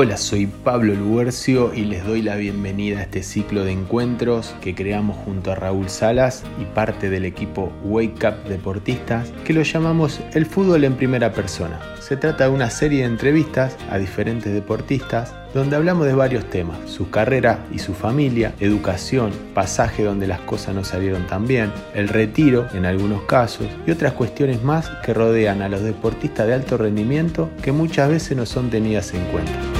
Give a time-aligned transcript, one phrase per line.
[0.00, 4.72] Hola, soy Pablo Luercio y les doy la bienvenida a este ciclo de encuentros que
[4.72, 10.20] creamos junto a Raúl Salas y parte del equipo Wake Up Deportistas, que lo llamamos
[10.34, 11.80] El fútbol en primera persona.
[11.98, 16.78] Se trata de una serie de entrevistas a diferentes deportistas donde hablamos de varios temas,
[16.88, 22.06] su carrera y su familia, educación, pasaje donde las cosas no salieron tan bien, el
[22.06, 26.76] retiro en algunos casos y otras cuestiones más que rodean a los deportistas de alto
[26.76, 29.77] rendimiento que muchas veces no son tenidas en cuenta.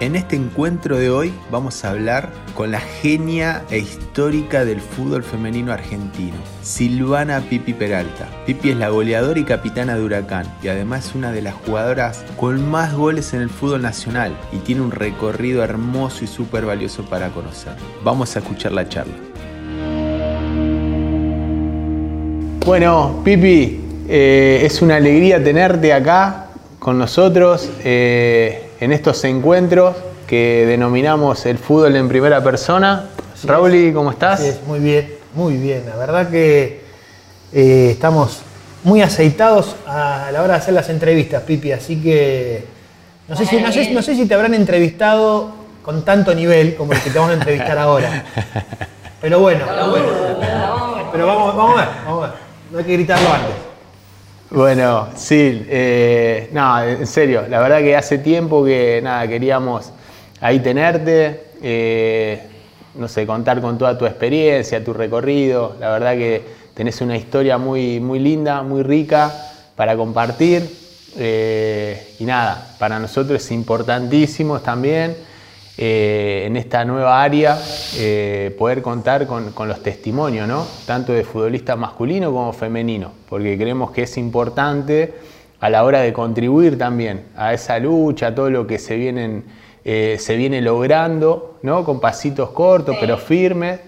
[0.00, 5.22] En este encuentro de hoy vamos a hablar con la genia e histórica del fútbol
[5.22, 8.26] femenino argentino, Silvana Pipi Peralta.
[8.44, 12.68] Pipi es la goleadora y capitana de Huracán y además una de las jugadoras con
[12.68, 17.28] más goles en el fútbol nacional y tiene un recorrido hermoso y súper valioso para
[17.28, 17.74] conocer.
[18.02, 19.14] Vamos a escuchar la charla.
[22.66, 26.48] Bueno, Pipi, eh, es una alegría tenerte acá
[26.80, 27.70] con nosotros.
[27.84, 29.96] Eh, en estos encuentros
[30.26, 33.06] que denominamos el fútbol en primera persona.
[33.44, 34.60] Raúl, ¿cómo estás?
[34.66, 35.84] muy bien, muy bien.
[35.86, 36.82] La verdad que
[37.52, 38.40] eh, estamos
[38.82, 42.64] muy aceitados a la hora de hacer las entrevistas, Pipi, así que
[43.28, 47.10] no sé, si, no, sé, si te habrán entrevistado con tanto nivel como el que
[47.10, 48.24] te vamos a entrevistar ahora.
[49.20, 49.64] Pero bueno,
[51.10, 52.36] pero vamos, vamos a ver, vamos a ver.
[52.70, 53.73] No hay que gritarlo antes.
[54.50, 59.90] Bueno, sí, eh, no, en serio, la verdad que hace tiempo que nada, queríamos
[60.40, 62.42] ahí tenerte, eh,
[62.94, 66.42] no sé, contar con toda tu experiencia, tu recorrido, la verdad que
[66.74, 69.32] tenés una historia muy, muy linda, muy rica
[69.74, 70.84] para compartir.
[71.16, 75.16] Eh, y nada, para nosotros es importantísimo también
[75.76, 77.58] eh, en esta nueva área
[77.96, 80.64] eh, poder contar con, los testimonios, ¿no?
[80.86, 85.14] tanto de futbolistas masculino como femenino, porque creemos que es importante
[85.58, 89.42] a la hora de contribuir también a esa lucha, a todo lo que se, vienen,
[89.84, 91.84] eh, se viene logrando, ¿no?
[91.84, 93.80] con pasitos cortos pero firmes.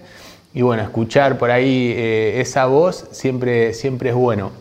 [0.53, 4.51] Y bueno, escuchar por ahí esa voz siempre, siempre es bueno.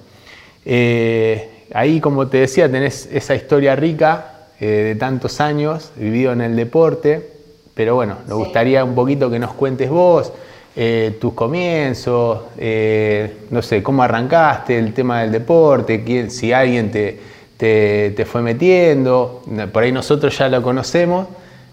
[1.72, 6.56] ahí, como te decía, tenés esa historia rica eh, de tantos años, vivido en el
[6.56, 7.30] deporte,
[7.74, 10.32] pero bueno, nos gustaría un poquito que nos cuentes vos,
[10.74, 16.90] eh, tus comienzos, eh, no sé, cómo arrancaste el tema del deporte, quién, si alguien
[16.90, 17.18] te,
[17.58, 19.42] te, fue metiendo,
[19.74, 21.28] por ahí nosotros ya lo conocemos,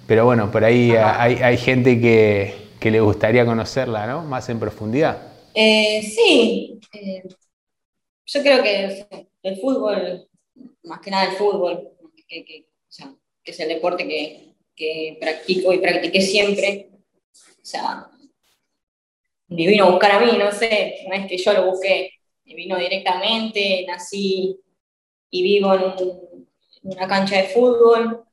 [0.06, 4.24] pero bueno, por ahí hay, hay, gente que, que, le gustaría conocerla, ¿no?
[4.24, 5.20] Más en profundidad.
[5.56, 6.82] sí,
[8.26, 9.06] yo creo que
[9.42, 10.28] el fútbol,
[10.84, 11.88] más que nada el fútbol,
[12.28, 12.73] que, que
[13.52, 16.90] es el deporte que, que practico y practiqué siempre.
[17.34, 18.10] O sea,
[19.48, 22.12] me vino a buscar a mí, no sé, no es que yo lo busqué,
[22.46, 24.60] me vino directamente, nací
[25.30, 25.94] y vivo en,
[26.84, 28.26] una cancha de fútbol.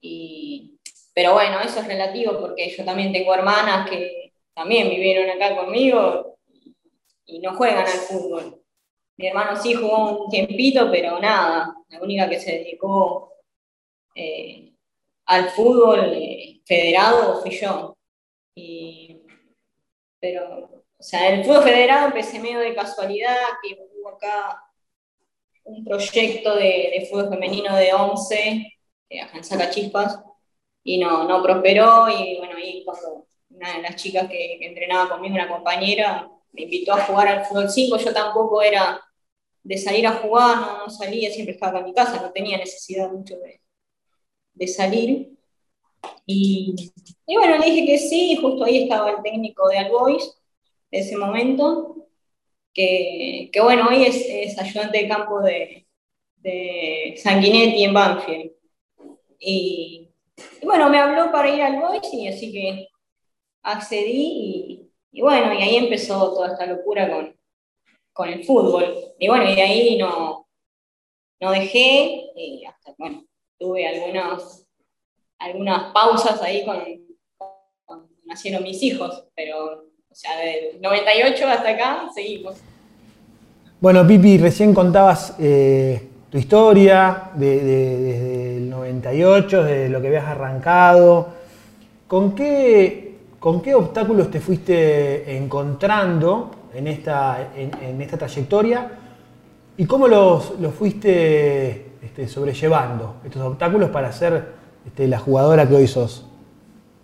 [0.00, 0.78] Y,
[1.14, 6.38] pero bueno, eso es relativo porque yo también tengo hermanas que también vivieron acá conmigo
[7.26, 8.62] y no juegan al fútbol.
[9.16, 13.35] Mi hermano sí jugó un tiempito, pero nada, la única que se dedicó
[14.16, 14.72] eh,
[15.26, 17.96] al fútbol eh, federado fui yo.
[20.20, 24.62] pero, o sea, el fútbol federado empecé medio de casualidad, que hubo acá
[25.64, 28.78] un proyecto de, fútbol femenino de 11,
[29.10, 30.10] eh, acá en
[30.84, 35.34] y no, no prosperó, y bueno, ahí cuando una de las chicas que, entrenaba conmigo,
[35.34, 39.00] una compañera, me invitó a jugar al fútbol 5, yo tampoco era
[39.62, 43.36] de salir a jugar, no, salía, siempre estaba en mi casa, no tenía necesidad mucho
[43.38, 43.60] de,
[44.56, 45.38] de salir.
[46.26, 46.92] Y,
[47.26, 50.36] bueno, le dije que sí, justo ahí estaba el técnico de Albois
[50.90, 52.08] de ese momento,
[52.72, 55.86] que, bueno, hoy es, ayudante de campo de,
[56.36, 58.52] de Sanguinetti en Banfield.
[59.38, 60.08] Y,
[60.62, 62.88] bueno, me habló para ir al Boys y así que
[63.62, 67.36] accedí y, bueno, y ahí empezó toda esta locura con,
[68.12, 68.94] con el fútbol.
[69.18, 70.46] Y bueno, y de ahí no,
[71.40, 73.24] no dejé y hasta, bueno,
[73.58, 74.66] tuve algunas,
[75.38, 76.82] algunas pausas ahí con,
[77.84, 82.56] cuando nacieron mis hijos, pero o sea, del 98 hasta acá seguimos.
[83.80, 91.28] Bueno, Pipi, recién contabas eh, tu historia desde el 98, de lo que habías arrancado.
[92.06, 98.90] ¿Con qué, ¿Con qué obstáculos te fuiste encontrando en esta, en, esta trayectoria?
[99.78, 104.54] ¿Y cómo los, los fuiste este, sobrellevando estos obstáculos para ser
[104.86, 106.24] este, la jugadora que hoy sos?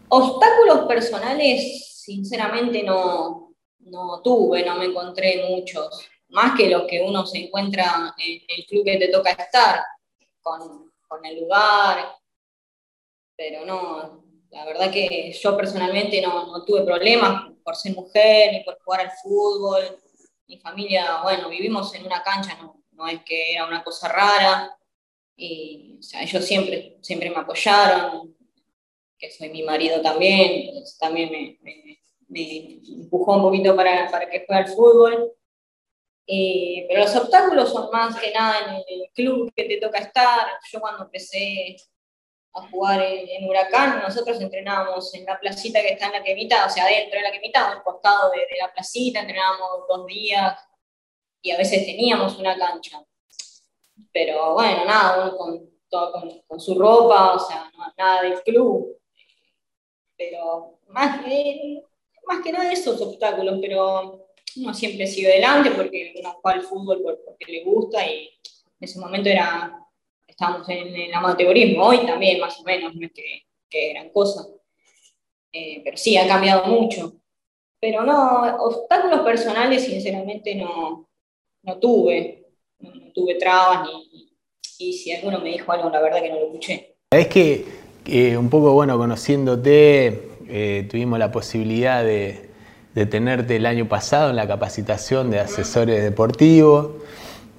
[0.09, 7.27] Obstáculos personales, sinceramente, no, no tuve, no me encontré muchos, más que los que uno
[7.27, 9.83] se encuentra en el club que te toca estar,
[10.41, 12.17] con, con el lugar,
[13.37, 18.65] pero no, la verdad que yo personalmente no, no, tuve problemas por ser mujer ni
[18.65, 19.83] por jugar al fútbol.
[20.47, 22.59] Mi familia, bueno, vivimos en una cancha,
[22.93, 24.77] no, es que era una cosa rara.
[25.37, 28.37] Y o sea, ellos siempre, siempre me apoyaron,
[29.19, 31.59] que soy mi marido también, también me,
[32.29, 35.33] me, empujó un poquito para, para que juegue al fútbol.
[36.27, 40.47] Eh, pero los obstáculos son más que nada en el club que te toca estar.
[40.71, 41.77] Yo cuando empecé
[42.55, 46.71] a jugar en, Huracán, nosotros entrenábamos en la placita que está en la quemita, o
[46.71, 50.59] sea, dentro de la quemita, al costado de, la placita, entrenábamos dos días
[51.41, 53.03] y a veces teníamos una cancha.
[54.13, 58.99] Pero bueno, nada, uno con, todo con, su ropa, o sea, nada del club.
[60.17, 61.21] Pero más,
[62.27, 67.03] más que nada esos obstáculos, pero uno siempre sigue adelante porque uno juega al fútbol
[67.25, 69.83] porque le gusta y en ese momento era
[70.33, 74.47] estamos en el amateurismo, hoy también más o menos, no es que, que gran cosa.
[75.53, 77.15] Eh, pero sí, ha cambiado mucho.
[77.81, 81.09] Pero no, obstáculos personales sinceramente no,
[81.63, 82.47] no tuve.
[82.79, 84.33] No, tuve trabas ni,
[84.79, 86.97] y si alguno me dijo algo, la verdad que no lo escuché.
[87.11, 87.65] Es que
[88.37, 92.51] un poco, bueno, conociéndote, eh, tuvimos la posibilidad de,
[92.95, 97.02] de tenerte el año pasado en la capacitación de asesores deportivos.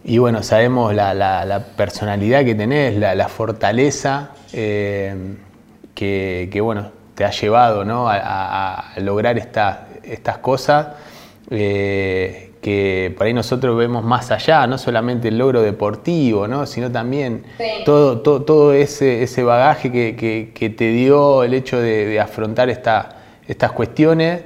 [0.05, 5.15] Y bueno, sabemos la, personalidad que tenés, la, fortaleza eh,
[5.95, 10.88] que, bueno, te ha llevado a, lograr estas cosas
[11.50, 16.65] eh, que por ahí nosotros vemos más allá, no solamente el logro deportivo, ¿no?
[16.65, 17.44] sino también
[17.85, 24.41] todo, todo, ese, ese bagaje que, te dio el hecho de, afrontar estas cuestiones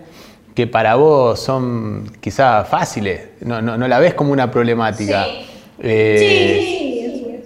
[0.58, 5.24] que para vos son quizás fáciles, no, no, no, la ves como una problemática.
[5.24, 5.46] Sí,
[5.82, 7.44] eh,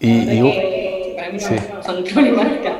[0.00, 2.72] sí, Y, para mí no son problemáticas.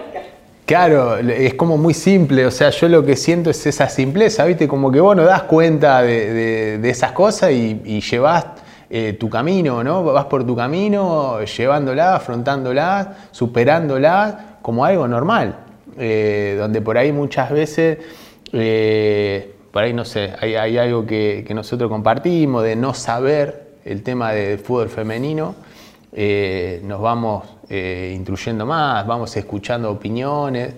[0.64, 4.66] Claro, es como muy simple, o sea, yo lo que siento es esa simpleza, ¿viste?
[4.66, 8.44] Como que vos no das cuenta de, de, esas cosas y, y llevas
[8.90, 10.02] eh, tu camino, ¿no?
[10.02, 15.58] Vas por tu camino llevándola, afrontándola, superándola como algo normal,
[15.96, 17.98] eh, donde por ahí muchas veces
[18.52, 24.32] eh, por ahí no sé, hay, algo que, nosotros compartimos de no saber el tema
[24.32, 25.54] del fútbol femenino.
[26.12, 28.18] Eh, nos vamos eh,
[28.64, 30.74] más, vamos escuchando opiniones.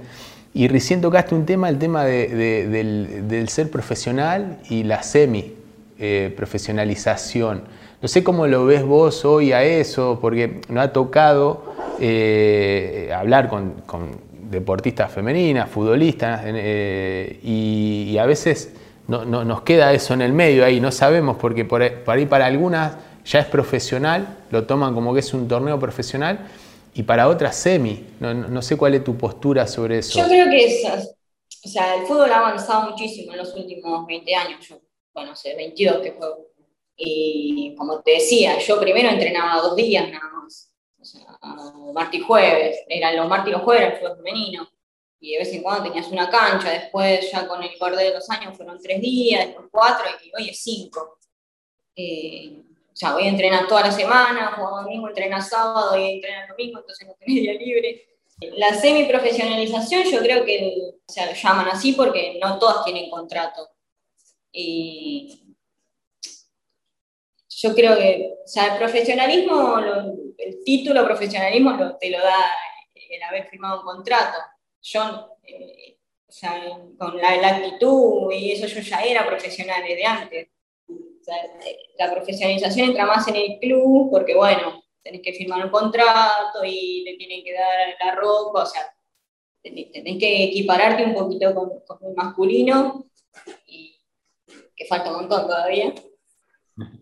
[0.55, 7.63] Y recién tocaste un tema, el tema del, ser profesional y la semi-profesionalización.
[8.03, 11.63] no sé cómo lo ves vos hoy a eso, porque nos ha tocado
[13.13, 18.73] hablar con deportistas femeninas, futbolistas, eh, y, a veces
[19.07, 22.97] no, nos queda eso en el medio ahí, no sabemos, porque por, ahí para algunas
[23.25, 26.49] ya es profesional, lo toman como que es un torneo profesional,
[26.95, 28.07] y para otras semi.
[28.19, 30.19] No, sé cuál es tu postura sobre eso.
[30.19, 31.15] Yo creo que es,
[31.65, 34.81] o sea, el fútbol ha avanzado muchísimo en los últimos 20 años, yo,
[35.15, 36.47] bueno, sé, 22 que juego.
[36.97, 40.38] Y como te decía, yo primero entrenaba dos días nada más
[41.93, 44.69] martes y jueves, eran los martes y los jueves, el fútbol femenino,
[45.21, 48.29] y de vez en cuando tenías una cancha, después ya con el corte de los
[48.31, 51.19] años fueron tres días, después cuatro, y hoy es cinco.
[51.97, 52.63] Eh,
[52.93, 56.81] o sea, voy a entrenar toda la semana, juego domingo, entrena sábado, y entrena domingo,
[56.81, 58.07] entonces no tenés día libre.
[58.57, 63.69] La semiprofesionalización yo creo que o sea, lo llaman así porque no todas tienen contrato.
[64.53, 65.48] Y
[67.61, 69.79] yo creo que, sea, el profesionalismo,
[70.39, 72.37] el título profesionalismo te lo da
[72.95, 74.39] el haber firmado un contrato.
[74.81, 75.99] Yo, eh,
[76.29, 76.63] o sea,
[76.97, 80.49] con la, actitud y eso yo ya era profesional desde antes.
[81.99, 87.03] La profesionalización entra más en el club porque, bueno, tenés que firmar un contrato y
[87.03, 88.83] le tienen que dar la ropa, o sea,
[89.61, 93.11] tenés, que equipararte un poquito con, con el masculino,
[93.67, 93.99] y
[94.77, 95.93] que falta un montón todavía.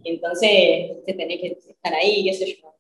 [0.05, 2.75] Entonces, te tenés que estar ahí, qué sé yo.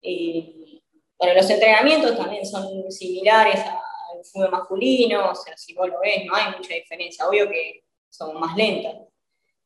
[0.00, 0.82] Y,
[1.18, 6.24] bueno, los entrenamientos también son similares al fútbol masculino, o sea, si vos lo ves,
[6.26, 7.28] no hay mucha diferencia.
[7.28, 8.94] Obvio que son más lentas,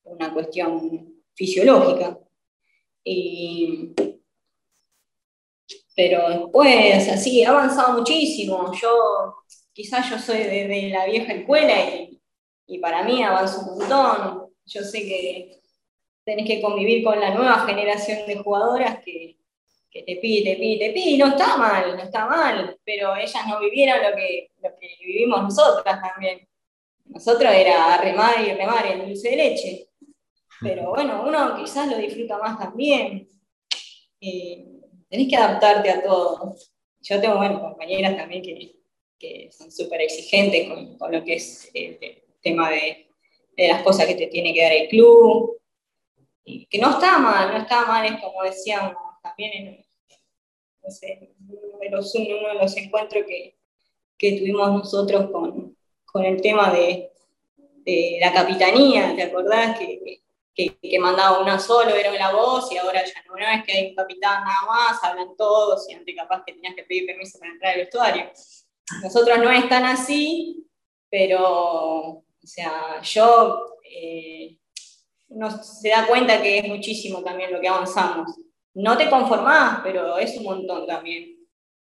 [0.05, 2.19] una cuestión fisiológica.
[5.97, 8.73] pero después, así, ha avanzado muchísimo.
[8.81, 9.37] Yo,
[9.73, 12.21] quizás yo soy de, la vieja escuela y,
[12.67, 14.49] y para mí avanzó un montón.
[14.67, 15.59] Yo sé que
[16.29, 19.39] tenés que convivir con la nueva generación de jugadoras que,
[19.91, 23.17] que te pide, te pide, te pide, y no está mal, no está mal, pero
[23.17, 26.47] ellas no vivieron lo que, lo que vivimos nosotras también.
[27.07, 29.89] Nosotros era remar y remar en dulce de leche,
[30.61, 33.27] pero bueno, uno quizás lo disfruta más también.
[34.21, 34.67] Eh,
[35.09, 36.55] tenés que adaptarte a todo.
[37.01, 38.77] Yo tengo, bueno, compañeras también que,
[39.19, 41.99] que son súper exigentes con, con, lo que es el,
[42.43, 43.09] tema de,
[43.57, 45.59] de, las cosas que te tiene que dar el club.
[46.71, 49.89] Que no está mal, no está mal, es como decíamos también en
[50.83, 53.59] no sé, uno, de los, uno de los encuentros que,
[54.17, 55.77] que tuvimos nosotros con,
[56.07, 57.11] con el tema de,
[57.85, 59.79] de, la capitanía, ¿te acordás?
[59.79, 60.23] Que,
[60.55, 63.95] que, mandaba una solo, era la voz, y ahora ya no, es que hay un
[63.95, 67.75] capitán nada más, hablan todos, y antes capaz que tenías que pedir permiso para entrar
[67.75, 68.33] al vestuario.
[69.03, 70.67] Nosotros no es tan así,
[71.09, 74.59] pero, o sea, yo, eh,
[75.29, 78.35] uno se da cuenta que es muchísimo también lo que avanzamos.
[78.75, 81.37] No te conformás, pero es un montón también.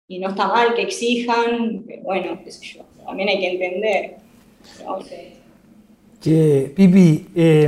[0.07, 4.15] Y no está mal que exijan, pero bueno, qué sé yo, también hay que entender.
[6.21, 7.63] Che, Pipi, eh,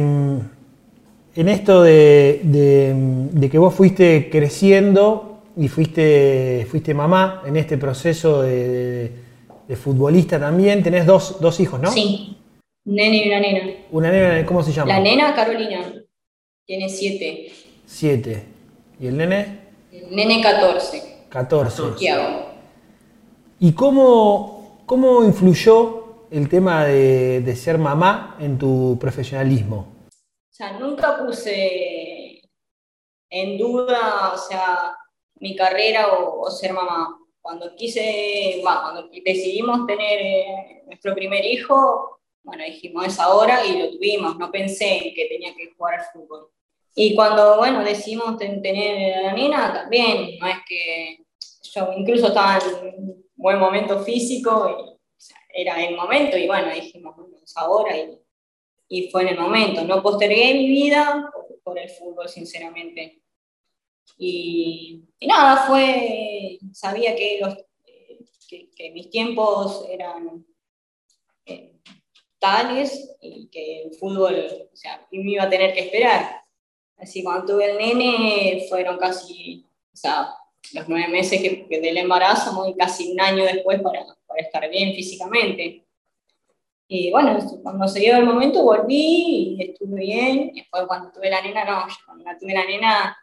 [1.35, 9.11] en esto de, que vos fuiste creciendo y fuiste, fuiste mamá en este proceso de,
[9.75, 11.91] futbolista también, tenés dos, hijos, ¿no?
[11.91, 12.37] Sí,
[12.85, 13.73] nene y una nena.
[13.91, 14.93] ¿Una nena, cómo se llama?
[14.93, 15.93] La nena Carolina,
[16.65, 17.51] tiene siete.
[17.85, 18.45] Siete.
[18.99, 19.59] ¿Y el nene?
[19.91, 21.25] El nene 14.
[21.29, 21.75] 14.
[21.75, 22.45] Santiago.
[23.59, 29.95] ¿Y cómo, cómo influyó el tema de ser mamá en tu profesionalismo?
[30.09, 32.41] O sea, nunca puse
[33.29, 34.95] en duda, o sea,
[35.41, 37.19] mi carrera o, ser mamá.
[37.41, 42.14] Cuando quise, bueno, cuando decidimos tener eh, nuestro primer hijo,
[42.45, 46.05] bueno, dijimos es ahora y lo tuvimos, no pensé en que tenía que jugar al
[46.13, 46.49] fútbol.
[46.95, 51.25] Y cuando, bueno, decidimos tener a la nena, también, no es que
[51.73, 57.15] yo incluso estaba en un buen momento físico, y, era el momento, y bueno, dijimos,
[57.15, 58.17] bueno, es ahora y
[58.87, 59.83] y fue en el momento.
[59.83, 61.31] No postergué mi vida
[61.63, 63.21] por, el fútbol, sinceramente.
[64.17, 67.57] Y, nada, fue, sabía que, los,
[68.47, 70.45] que, mis tiempos eran
[72.39, 74.35] tales y que el fútbol,
[74.71, 76.41] o sea, me iba a tener que esperar.
[76.97, 80.33] Así cuando tuve el nene fueron casi, o sea,
[80.73, 84.93] los nueve meses que, del embarazo, muy casi un año después para, para estar bien
[84.93, 85.85] físicamente.
[86.87, 90.51] Y bueno, cuando se dio el momento volví y estuve bien.
[90.53, 93.17] Después cuando tuve la nena, no, cuando tuve la nena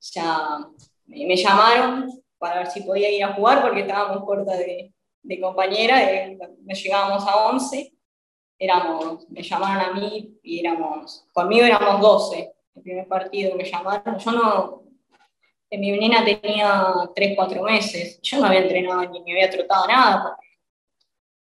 [0.00, 0.58] ya
[1.06, 5.96] me, llamaron para ver si podía ir a jugar porque estábamos corta de, de compañera,
[6.62, 7.92] me llegábamos a 11,
[8.58, 14.18] éramos, me llamaron a mí y éramos, conmigo éramos 12, el primer partido me llamaron,
[14.18, 14.82] yo no,
[15.70, 20.38] mi nena tenía 3, 4 meses, yo no había entrenado ni me había trotado nada,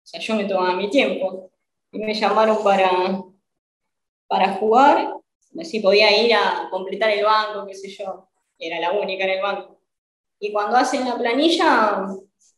[0.08, 1.50] o sea, yo me tomaba mi tiempo.
[1.92, 2.90] Y me llamaron para,
[4.26, 5.14] para jugar,
[5.62, 8.26] si podía ir a completar el banco, qué sé yo.
[8.58, 9.82] Era la única en el banco.
[10.40, 12.06] Y cuando hacen la planilla,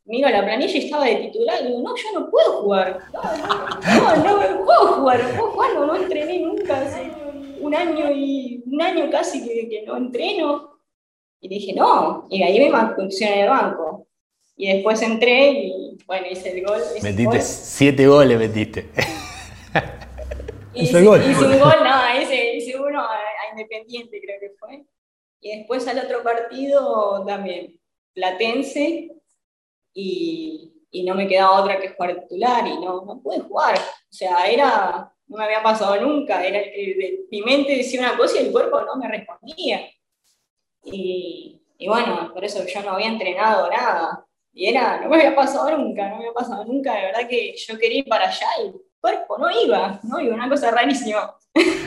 [0.05, 2.99] miro la planilla y estaba de titular, y digo, no, yo no puedo jugar.
[3.13, 7.11] No, no, no puedo jugar, no puedo jugar, no, entrené nunca, hace
[7.61, 10.79] un año y un año casi que, que no entreno.
[11.41, 14.07] Y dije, no, y ahí me pusieron en el banco.
[14.57, 16.83] Y después entré y bueno, hice el gol.
[17.03, 18.91] metiste siete goles, metiste.
[20.75, 21.21] hice, el gol.
[21.23, 23.19] Hice un gol, no, hice, uno a,
[23.53, 24.85] Independiente creo que fue.
[25.41, 27.81] Y después al otro partido también,
[28.13, 29.11] Platense,
[29.95, 33.77] y, y no me quedaba otra que jugar titular y no, no pude jugar.
[33.77, 38.41] O sea, era, no me había pasado nunca, era que mi mente decía una cosa
[38.41, 39.89] y el cuerpo no me respondía.
[40.85, 44.27] Y, y bueno, por eso yo no había entrenado nada.
[44.53, 47.55] Y era, no me había pasado nunca, no me había pasado nunca, de verdad que
[47.57, 51.37] yo quería ir para allá y el cuerpo no iba, no iba, una cosa rarísima.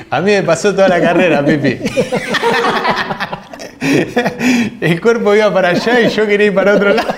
[0.09, 1.77] A mí me pasó toda la carrera, Pipi.
[4.81, 7.13] el cuerpo iba para allá y yo quería ir para otro lado.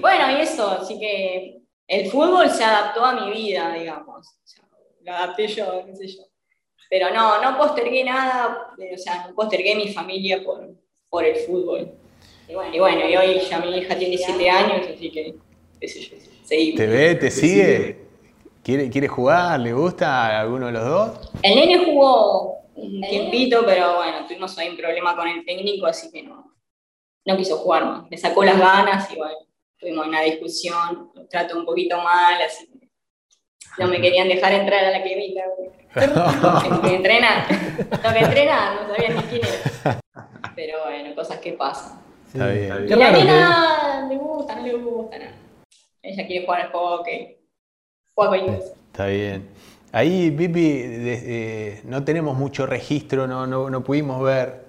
[0.00, 4.38] Bueno, y eso, así que el fútbol se adaptó a mi vida, digamos.
[5.02, 6.22] Lo adapté yo, qué sé yo.
[6.88, 10.68] Pero no, no postergué nada, o sea, no postergué mi familia por,
[11.08, 11.92] por el fútbol.
[12.48, 15.34] Y bueno, y, hoy ya mi hija tiene 7 años, así que,
[15.80, 16.78] qué sé yo, seguimos.
[16.78, 18.06] ¿Te ve, te sigue?
[18.62, 19.58] ¿Quiere, ¿Quiere jugar?
[19.60, 21.30] ¿Le gusta a alguno de los dos?
[21.42, 26.10] El nene jugó un tiempito, pero bueno, tuvimos ahí un problema con el técnico, así
[26.10, 26.52] que no,
[27.26, 28.04] no quiso jugar.
[28.10, 29.36] Me sacó las ganas y bueno,
[29.78, 32.88] tuvimos una discusión, lo trato un poquito mal, así que
[33.78, 35.42] no me querían dejar entrar a la clínica.
[35.96, 37.46] Lo que entrena,
[37.90, 40.00] lo que entrena, no sabía ni quién era.
[40.54, 42.00] Pero bueno, cosas que pasan.
[42.26, 42.86] Está bien.
[42.88, 45.32] Y a la nena le gusta, no le gusta, nada.
[46.02, 47.36] Ella quiere jugar al hockey.
[48.14, 49.48] Juega Está bien.
[49.92, 54.65] Ahí, Pipi, no tenemos mucho registro, no, no, no pudimos ver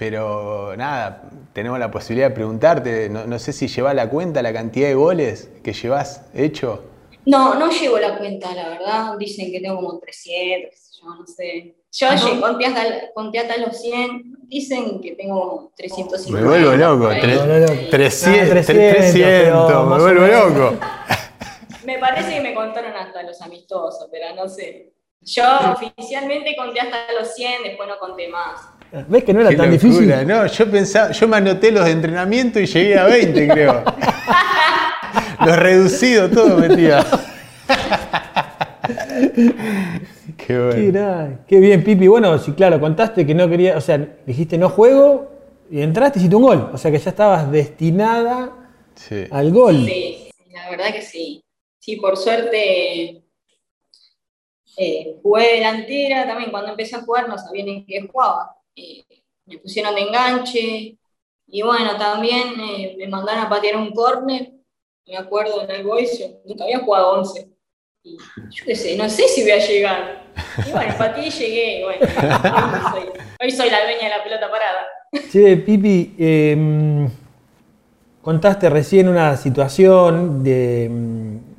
[0.00, 4.88] pero nada, tenemos la posibilidad de preguntarte, no, sé si llevas la cuenta la cantidad
[4.88, 6.82] de goles que llevas hecho.
[7.26, 9.18] No, no llevo la cuenta, la verdad.
[9.18, 11.74] Dicen que tengo como 300, yo no sé.
[11.92, 12.06] Yo
[12.40, 12.64] conté,
[13.38, 16.40] hasta, los 100, dicen que tengo 350.
[16.40, 17.10] Me vuelvo loco,
[17.90, 20.78] 300, 300, me vuelvo loco.
[21.84, 24.92] Me parece que me contaron hasta los amistosos, pero no sé.
[25.22, 28.69] Yo oficialmente conté hasta los 100, después no conté más.
[29.08, 30.12] ¿Ves que no era tan difícil?
[30.26, 33.84] No, yo pensaba, yo me anoté los de entrenamiento y llegué a 20, creo.
[35.46, 37.06] los reducidos, todo metía.
[40.36, 41.38] qué bueno.
[41.46, 42.08] Qué, bien, Pipi.
[42.08, 45.30] Bueno, sí, claro, contaste que no quería, o sea, dijiste no juego
[45.70, 46.70] y entraste y hiciste un gol.
[46.72, 48.52] O sea que ya estabas destinada
[49.30, 49.86] al gol.
[49.86, 51.44] Sí, la verdad que sí.
[51.78, 53.22] Sí, por suerte
[54.76, 56.50] eh, jugué delantera también.
[56.50, 58.56] Cuando empecé a jugar no sabía ni qué jugaba.
[59.46, 60.96] Me pusieron de enganche.
[61.46, 64.52] Y bueno, también eh, me mandaron a patear un córner.
[65.06, 67.48] Me acuerdo en el Boys, nunca había jugado 11.
[68.02, 70.24] Y yo qué sé, no sé si voy a llegar.
[70.66, 71.84] Y bueno, pateé y llegué.
[71.84, 72.06] bueno,
[73.40, 74.86] hoy soy, la dueña de la pelota parada.
[75.28, 77.10] Sí, Pipi, em,
[78.22, 81.49] contaste recién una situación de em,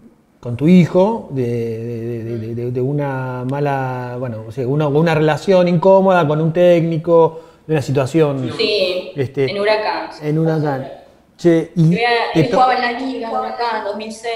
[0.42, 6.52] con tu hijo de, una mala, bueno, o sea, una, una, relación incómoda con un
[6.52, 8.52] técnico, de una situación.
[8.58, 10.10] Sí, este, en Huracán.
[10.20, 10.92] En Huracán.
[11.38, 11.96] Che, y
[12.34, 14.32] él jugaba en la Liga en Huracán 2006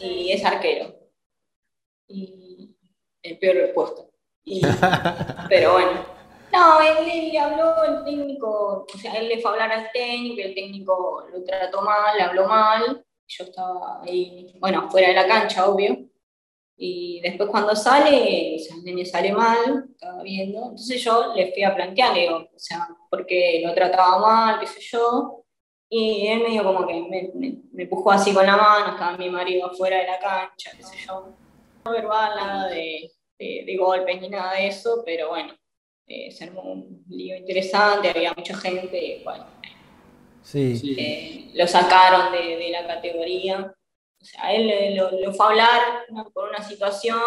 [0.00, 0.94] y es arquero.
[2.08, 2.74] Y
[3.22, 4.08] el peor puesto.
[5.50, 6.14] pero bueno.
[6.52, 10.40] No, él, le habló, el técnico, o sea, él le fue a hablar al técnico,
[10.40, 15.26] el técnico lo trató mal, le habló mal yo estaba ahí, bueno, fuera de la
[15.26, 16.08] cancha, obvio.
[16.76, 20.58] Y después cuando sale, el nene sale mal, estaba viendo.
[20.58, 24.66] Entonces yo le fui a plantear, le digo, o sea, porque lo trataba mal, qué
[24.66, 25.44] sé yo.
[25.88, 29.30] Y él me dijo como que me, me, empujó así con la mano, estaba mi
[29.30, 31.32] marido fuera de la cancha, qué sé yo.
[31.84, 35.54] No verbal, nada de, de, golpes ni nada de eso, pero bueno,
[36.06, 39.46] eh, se armó un lío interesante, había mucha gente, bueno,
[40.44, 40.94] Sí.
[40.98, 43.74] Eh, lo sacaron de, la categoría.
[44.20, 45.82] O sea, él lo, fue a hablar
[46.32, 47.18] por una situación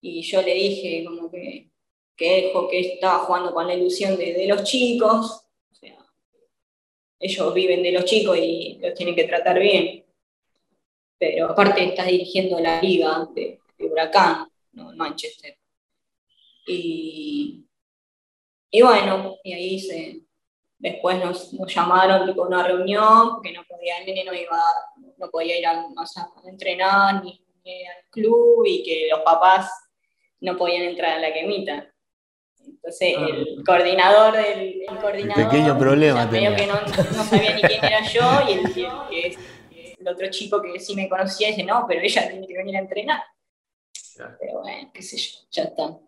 [0.00, 1.70] y yo le dije como que,
[2.16, 5.46] que, que estaba jugando con la ilusión de, los chicos.
[5.70, 5.98] O sea,
[7.18, 10.04] ellos viven de los chicos y los tienen que tratar bien.
[11.18, 15.56] Pero aparte estás dirigiendo la liga de, Huracán, no Manchester.
[16.66, 17.66] Y,
[18.70, 20.23] y bueno, y ahí se,
[20.78, 24.60] Después nos, nos llamaron tipo, a una reunión, porque no podía, el nene no, iba,
[25.16, 29.70] no podía ir a, a entrenar ni, al club y que los papás
[30.40, 31.90] no podían entrar a la quemita.
[32.66, 33.26] Entonces ah.
[33.30, 36.54] el coordinador del el coordinador, pequeño problema tenía.
[36.54, 39.36] que no, no, sabía ni quién era yo y el, el,
[39.98, 42.80] el, otro chico que sí me conocía dice, no, pero ella tiene que venir a
[42.80, 43.22] entrenar.
[44.16, 45.98] Pero bueno, qué sé yo, ya está.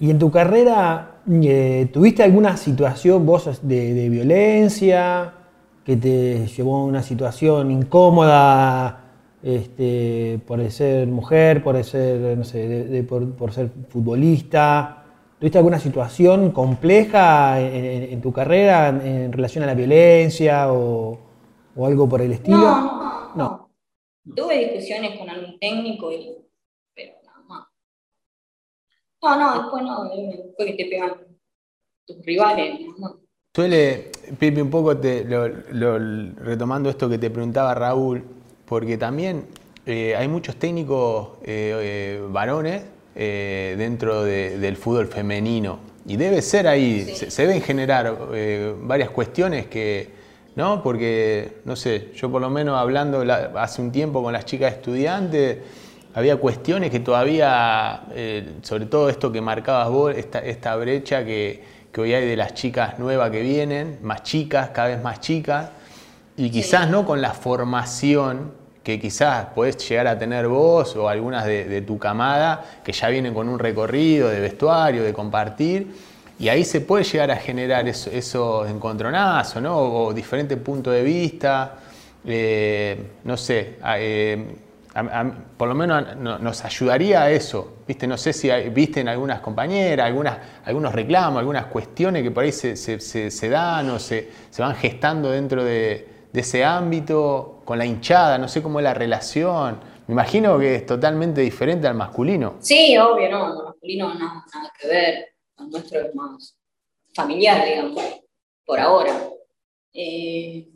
[0.00, 5.34] ¿Y en tu carrera eh, tuviste alguna situación vos de, violencia
[5.84, 9.04] que te llevó a una situación incómoda
[9.42, 15.04] este, por ser mujer, por ser, no sé, por, ser futbolista?
[15.38, 21.18] ¿Tuviste alguna situación compleja en, tu carrera en, relación a la violencia o,
[21.76, 22.58] algo por el estilo?
[22.58, 23.70] No, no,
[24.36, 26.39] Tuve discusiones con algún técnico y
[29.22, 31.14] no, no, después no, después que te pegan
[32.06, 33.20] tus rivales, no.
[33.52, 38.22] Suele, Pipi, un poco te, retomando esto que te preguntaba Raúl,
[38.64, 39.46] porque también
[39.86, 45.80] eh, hay muchos técnicos eh, eh, varones dentro del fútbol femenino.
[46.06, 48.16] Y debe ser ahí, se, deben generar
[48.82, 50.08] varias cuestiones que,
[50.54, 50.80] ¿no?
[50.82, 53.24] Porque, no sé, yo por lo menos hablando
[53.56, 55.58] hace un tiempo con las chicas estudiantes,
[56.14, 61.62] había cuestiones que todavía, eh, sobre todo esto que marcabas vos, esta, esta brecha que,
[61.92, 65.70] que, hoy hay de las chicas nuevas que vienen, más chicas, cada vez más chicas,
[66.36, 71.44] y quizás no con la formación que quizás podés llegar a tener vos o algunas
[71.44, 75.94] de, tu camada, que ya vienen con un recorrido de vestuario, de compartir,
[76.38, 79.78] y ahí se puede llegar a generar esos encontronazos, ¿no?
[79.78, 81.76] O, diferentes puntos de vista,
[82.24, 83.76] eh, no sé.
[83.98, 84.46] Eh,
[85.56, 87.78] por lo menos nos ayudaría a eso.
[87.86, 88.06] ¿Viste?
[88.06, 90.12] No sé si viste en algunas compañeras,
[90.64, 95.30] algunos reclamos, algunas cuestiones que por ahí se, se, dan o se, se, van gestando
[95.30, 99.78] dentro de, ese ámbito, con la hinchada, no sé cómo es la relación.
[100.06, 102.56] Me imagino que es totalmente diferente al masculino.
[102.60, 106.56] Sí, obvio, no, el masculino no, nada que ver, el nuestro es más
[107.14, 108.02] familiar, digamos,
[108.64, 109.12] por ahora.
[109.92, 110.68] Eh,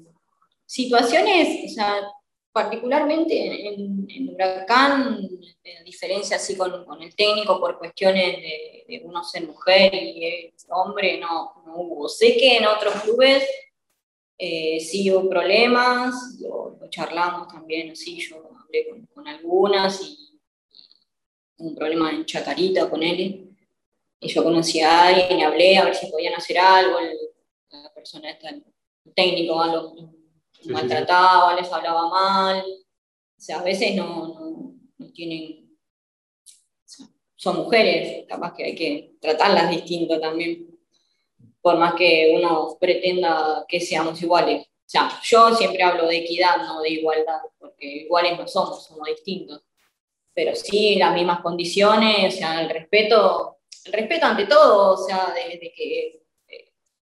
[0.66, 2.13] situaciones, o
[2.54, 5.28] particularmente en, Huracán,
[5.80, 11.64] a diferencia así con, el técnico por cuestiones de, uno ser mujer y hombre, no,
[11.66, 12.08] no, hubo.
[12.08, 13.42] Sé que en otros clubes
[14.38, 20.40] eh, sí hubo problemas, lo, charlamos también, así yo hablé con, algunas y,
[21.56, 23.50] un problema en Chacarita con él.
[24.20, 26.98] Y yo conocí a alguien y hablé a ver si podían hacer algo.
[27.70, 28.64] la persona está, el
[29.12, 29.92] técnico, los,
[30.66, 32.64] maltrataba, les hablaba mal.
[33.36, 35.76] O sea, a veces no, no, tienen.
[37.36, 40.68] son mujeres, capaz que hay que tratarlas distinto también.
[41.60, 44.66] Por más que uno pretenda que seamos iguales.
[44.66, 49.08] O sea, yo siempre hablo de equidad, no de igualdad, porque iguales no somos, somos
[49.08, 49.62] distintos.
[50.34, 55.32] Pero sí, las mismas condiciones, o sea, el respeto, el respeto ante todo, o sea,
[55.34, 56.72] desde que eh,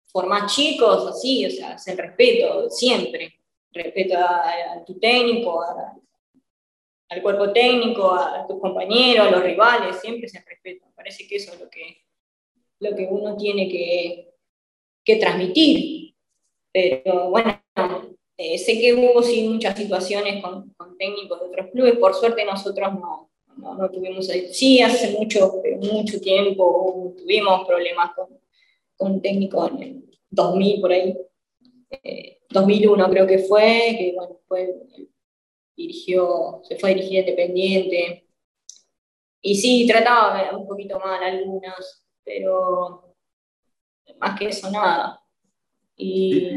[0.07, 3.38] formar chicos, así, o sea, es el respeto, siempre
[3.71, 5.63] respeto a, tu técnico,
[7.09, 10.87] al cuerpo técnico, a, tus compañeros, a los rivales, siempre se respeta.
[10.95, 12.03] Parece que eso es lo que,
[12.79, 14.25] lo que uno tiene que,
[15.19, 16.13] transmitir.
[16.71, 17.59] Pero bueno,
[18.37, 22.93] eh, sé que hubo sí muchas situaciones con, técnicos de otros clubes, por suerte nosotros
[22.93, 28.37] no, no, tuvimos, sí, hace mucho, mucho tiempo tuvimos problemas con,
[28.97, 31.17] con técnicos en el 2000 por ahí.
[32.03, 34.75] Eh, 2001 creo que fue, que bueno, fue,
[35.75, 38.27] dirigió, se fue a dirigir Independiente.
[39.41, 43.15] Y sí, trataba un poquito mal algunas, pero
[44.19, 45.21] más que eso nada.
[45.95, 46.51] Y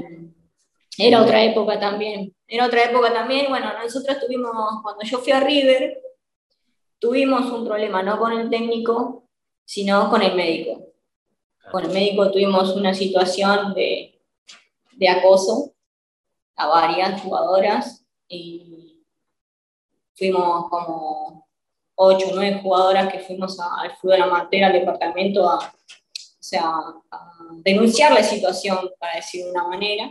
[0.98, 2.34] era otra época también.
[2.46, 3.46] Era otra época también.
[3.48, 6.02] Bueno, nosotros tuvimos, cuando yo fui a River,
[6.98, 9.28] tuvimos un problema no con el técnico,
[9.64, 10.88] sino con el médico.
[11.70, 14.20] Con el médico tuvimos una situación de,
[14.96, 15.72] de acoso
[16.56, 19.02] a varias jugadoras y
[20.14, 21.48] fuimos como
[21.94, 26.64] ocho o nueve jugadoras que fuimos al fútbol amateur, al departamento, a, o sea,
[27.10, 27.32] a
[27.64, 30.10] denunciar la situación, para decir de una manera,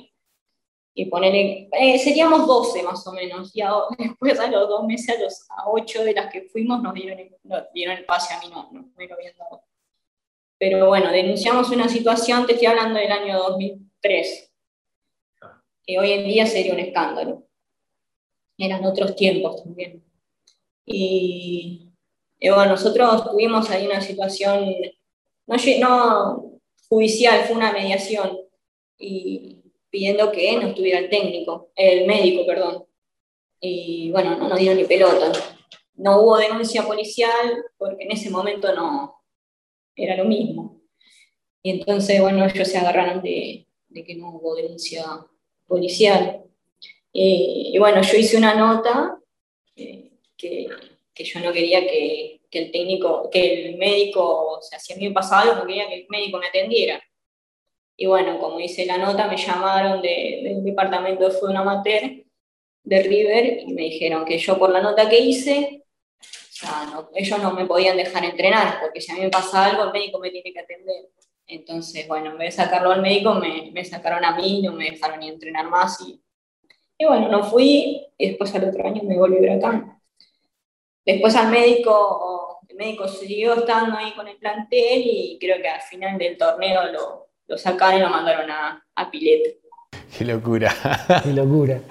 [0.93, 1.33] y poner,
[1.71, 3.61] eh, seríamos 12 más o menos, y
[3.97, 7.17] después a los dos meses, a los a ocho de las que fuimos, nos dieron,
[7.73, 9.63] dieron el pase, a mí no, no me lo habían dado.
[10.57, 14.50] Pero bueno, denunciamos una situación, te estoy hablando del año 2003,
[15.85, 17.43] que hoy en día sería un escándalo.
[18.57, 20.03] Eran otros tiempos también.
[20.85, 21.89] Y,
[22.41, 24.75] bueno, nosotros tuvimos ahí una situación,
[25.47, 28.37] no, no judicial, fue una mediación,
[28.97, 32.85] y pidiendo que no estuviera el técnico, el médico, perdón.
[33.59, 35.31] Y bueno, no nos dieron ni pelota.
[35.95, 39.21] No hubo denuncia policial porque en ese momento no
[39.95, 40.81] era lo mismo.
[41.61, 45.05] Y entonces, bueno, ellos se agarraron de, de que no hubo denuncia
[45.71, 46.43] policial.
[47.13, 49.17] Eh, y bueno, yo hice una nota
[49.75, 50.67] eh, que,
[51.13, 54.97] que, yo no quería que, que, el técnico, que el médico, o sea, si a
[54.97, 57.01] mí me pasaba algo, no quería que el médico me atendiera.
[57.95, 62.01] Y bueno, como hice la nota, me llamaron de, del departamento de fútbol amateur
[62.83, 65.83] de River y me dijeron que yo por la nota que hice,
[66.19, 69.83] o sea, ellos no me podían dejar entrenar, porque si a mí me pasa algo,
[69.83, 71.09] el médico me tiene que atender.
[71.47, 74.91] Entonces, bueno, en vez de sacarlo al médico, me, me sacaron a mí, no me
[74.91, 75.99] dejaron ni entrenar más.
[76.01, 76.21] Y,
[76.97, 79.99] y, bueno, no fui y después al otro año me volví acá.
[81.05, 85.81] Después al médico, el médico siguió estando ahí con el plantel y creo que al
[85.81, 89.60] final del torneo lo, lo sacaron y lo mandaron a, a Pileta.
[90.17, 90.73] Qué locura.
[91.23, 91.81] Qué locura.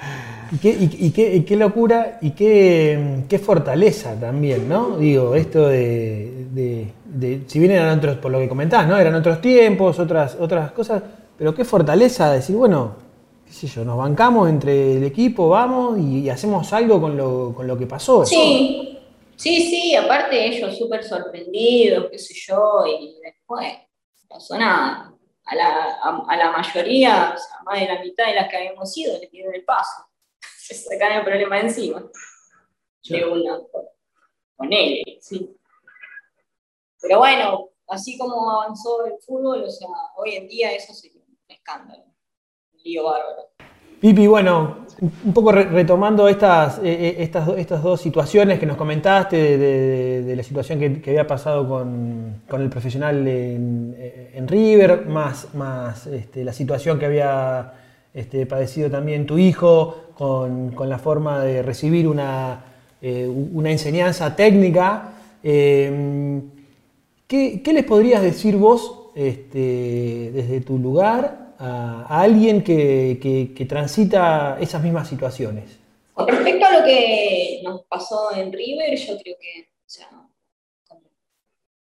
[0.53, 4.99] Y qué, y, qué, qué, locura y qué, qué, fortaleza también, ¿no?
[4.99, 8.99] Digo, esto de, de, si bien eran otros, por lo que comentás, ¿no?
[8.99, 11.05] Eran otros tiempos, otras, otras cosas,
[11.39, 12.97] pero qué fortaleza decir, bueno,
[13.47, 17.69] qué sé yo, nos bancamos entre el equipo, vamos y, hacemos algo con lo, con
[17.69, 18.27] lo que pasó.
[18.27, 18.99] Sí,
[19.37, 25.15] sí, sí, aparte ellos súper sorprendidos, qué sé yo, y después no pasó nada.
[25.51, 28.97] A la, a, la mayoría, o sea, más de la mitad de las que habíamos
[28.97, 30.07] ido, le dieron el paso.
[30.41, 32.09] Se sacan el problema encima.
[33.03, 33.59] De una,
[34.55, 35.57] con él, sí.
[37.01, 41.39] Pero bueno, así como avanzó el fútbol, o sea, hoy en día eso sería un
[41.49, 43.51] escándalo, un lío bárbaro.
[44.01, 49.59] Pipi, bueno, un poco retomando estas, eh, eh, estas, estas, dos situaciones que nos comentaste
[49.59, 56.55] de, la situación que, había pasado con, el profesional en, River, más, más este, la
[56.55, 57.75] situación que había
[58.15, 62.65] este, padecido también tu hijo con, la forma de recibir una,
[63.03, 65.13] eh, una enseñanza técnica.
[65.43, 66.41] ¿Qué,
[67.27, 75.79] les podrías decir vos este, desde tu lugar a, alguien que, transita esas mismas situaciones?
[76.15, 79.71] Con respecto a lo que nos pasó en River, yo creo que,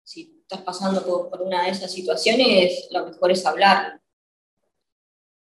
[0.04, 4.00] si estás pasando por, una de esas situaciones, lo mejor es hablarlo.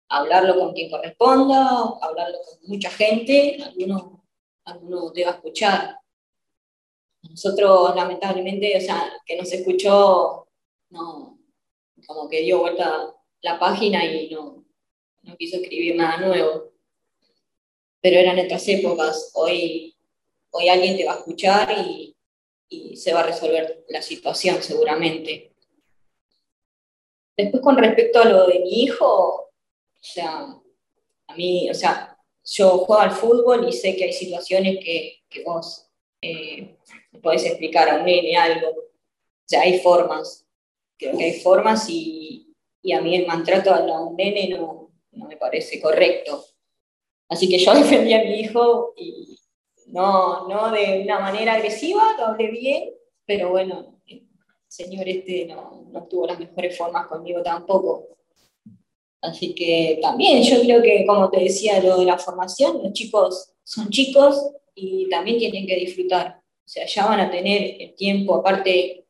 [0.09, 4.23] Hablarlo con quien corresponda, hablarlo con mucha gente, alguno,
[4.63, 5.99] alguno te va a escuchar.
[7.23, 10.47] Nosotros, lamentablemente, o sea, que nos escuchó,
[10.89, 11.39] no,
[12.05, 14.65] como que dio vuelta la página y no,
[15.23, 16.73] no quiso escribir nada nuevo.
[18.01, 19.31] Pero eran otras épocas.
[19.33, 19.95] Hoy,
[20.51, 22.15] hoy alguien te va a escuchar y,
[22.69, 25.53] y se va a resolver la situación seguramente.
[27.35, 29.51] Después, con respecto a lo de mi hijo, o
[29.99, 30.47] sea,
[31.27, 35.43] a mí, o sea, yo juego al fútbol y sé que hay situaciones que, que
[35.43, 35.87] vos
[36.21, 36.77] eh,
[37.21, 38.69] podés explicar a un nene algo.
[38.69, 40.45] O sea, hay formas,
[40.97, 42.26] creo que hay formas y,
[42.81, 46.43] y a mí el maltrato a un nene no, no, me parece correcto.
[47.29, 49.37] Así que yo defendí a mi hijo y
[49.87, 52.89] no, no de una manera agresiva, lo hablé bien,
[53.25, 54.27] pero bueno, el
[54.67, 58.17] señor este no, no tuvo las mejores formas conmigo tampoco.
[59.21, 63.53] Así que también yo creo que, como te decía, lo de la formación, los chicos
[63.63, 66.39] son chicos y también tienen que disfrutar.
[66.39, 69.06] O sea, ya van a tener el tiempo, aparte,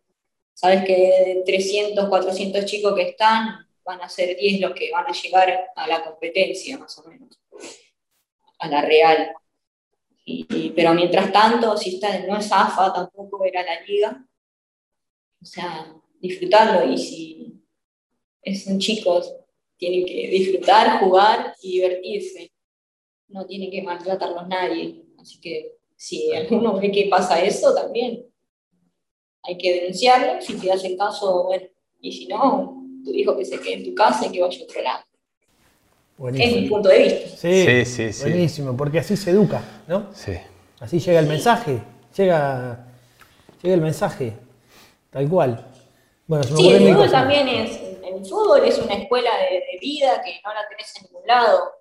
[0.58, 5.06] sabes que de 300, 400 chicos que están, van a ser 10 los que van
[5.06, 7.40] a llegar a la competencia, más o menos,
[8.58, 9.36] a la real.
[10.76, 14.28] Pero mientras tanto, si está, no es AFA, tampoco era la liga.
[15.40, 17.62] O sea, disfrutarlo y si
[18.66, 19.32] son chicos,
[19.78, 22.52] tienen que disfrutar, jugar y divertirse.
[23.28, 25.04] No tiene que maltratarlos nadie.
[25.20, 28.26] Así que si alguno ve que pasa eso, también
[29.48, 30.42] hay que denunciarlo.
[30.42, 31.66] Si te hacen caso, bueno,
[32.02, 34.64] y si no, tu hijo que se quede en tu casa y que vaya a
[34.64, 35.04] otro lado.
[36.34, 37.30] Es mi punto de vista.
[37.38, 40.14] Sí, sí, sí, Buenísimo, porque así se educa, ¿no?
[40.14, 40.34] Sí.
[40.80, 41.82] Así llega el mensaje,
[42.16, 42.88] llega,
[43.62, 44.34] llega el mensaje,
[45.12, 45.68] tal cual.
[46.26, 50.40] Bueno, sí, el fútbol también es, el fútbol es una escuela de, de, vida que
[50.44, 51.72] no la tenés en ningún lado.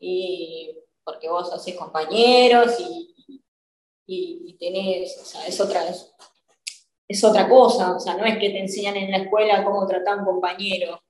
[0.00, 3.42] Y porque vos haces compañeros y,
[4.06, 6.12] y, tenés, o sea, es otra, es,
[7.24, 10.20] otra cosa, o sea, no es que te enseñan en la escuela cómo tratar a
[10.20, 11.00] un compañero.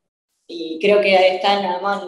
[0.46, 2.04] Y creo que está nada más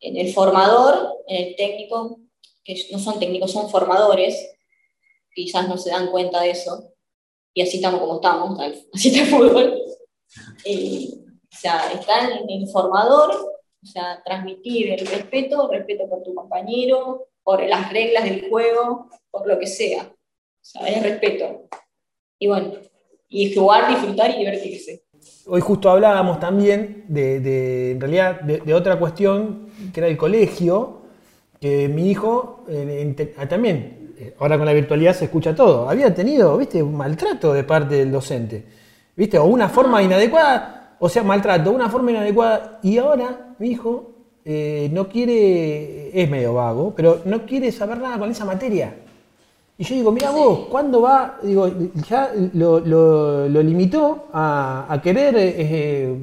[0.00, 2.18] en el formador, en el técnico,
[2.62, 4.54] que no son técnicos, son formadores,
[5.34, 6.92] quizás no se dan cuenta de eso,
[7.54, 8.58] y así estamos como estamos,
[8.94, 9.80] así está el fútbol.
[10.64, 17.28] o sea, está en el formador o sea, transmitir el respeto, respeto por tu compañero,
[17.42, 20.02] por las reglas del juego, por lo que sea.
[20.04, 21.68] O sea, es respeto.
[22.40, 22.72] Y bueno,
[23.28, 25.04] y jugar, disfrutar y divertirse.
[25.46, 31.02] Hoy justo hablábamos también de, en realidad, de, otra cuestión, que era el colegio,
[31.60, 32.64] que mi hijo
[33.36, 37.52] ah, también, eh, ahora con la virtualidad se escucha todo, había tenido, viste, un maltrato
[37.52, 38.64] de parte del docente,
[39.14, 40.02] viste, o una forma ah.
[40.02, 42.78] inadecuada o sea, maltrato, una forma inadecuada.
[42.82, 44.12] Y ahora mi hijo
[44.44, 48.94] eh, no quiere, es medio vago, pero no quiere saber nada con esa materia.
[49.80, 51.38] Y yo digo, mira vos, ¿cuándo va?
[51.42, 51.66] Digo,
[52.06, 56.18] ya lo, limitó a, querer eh,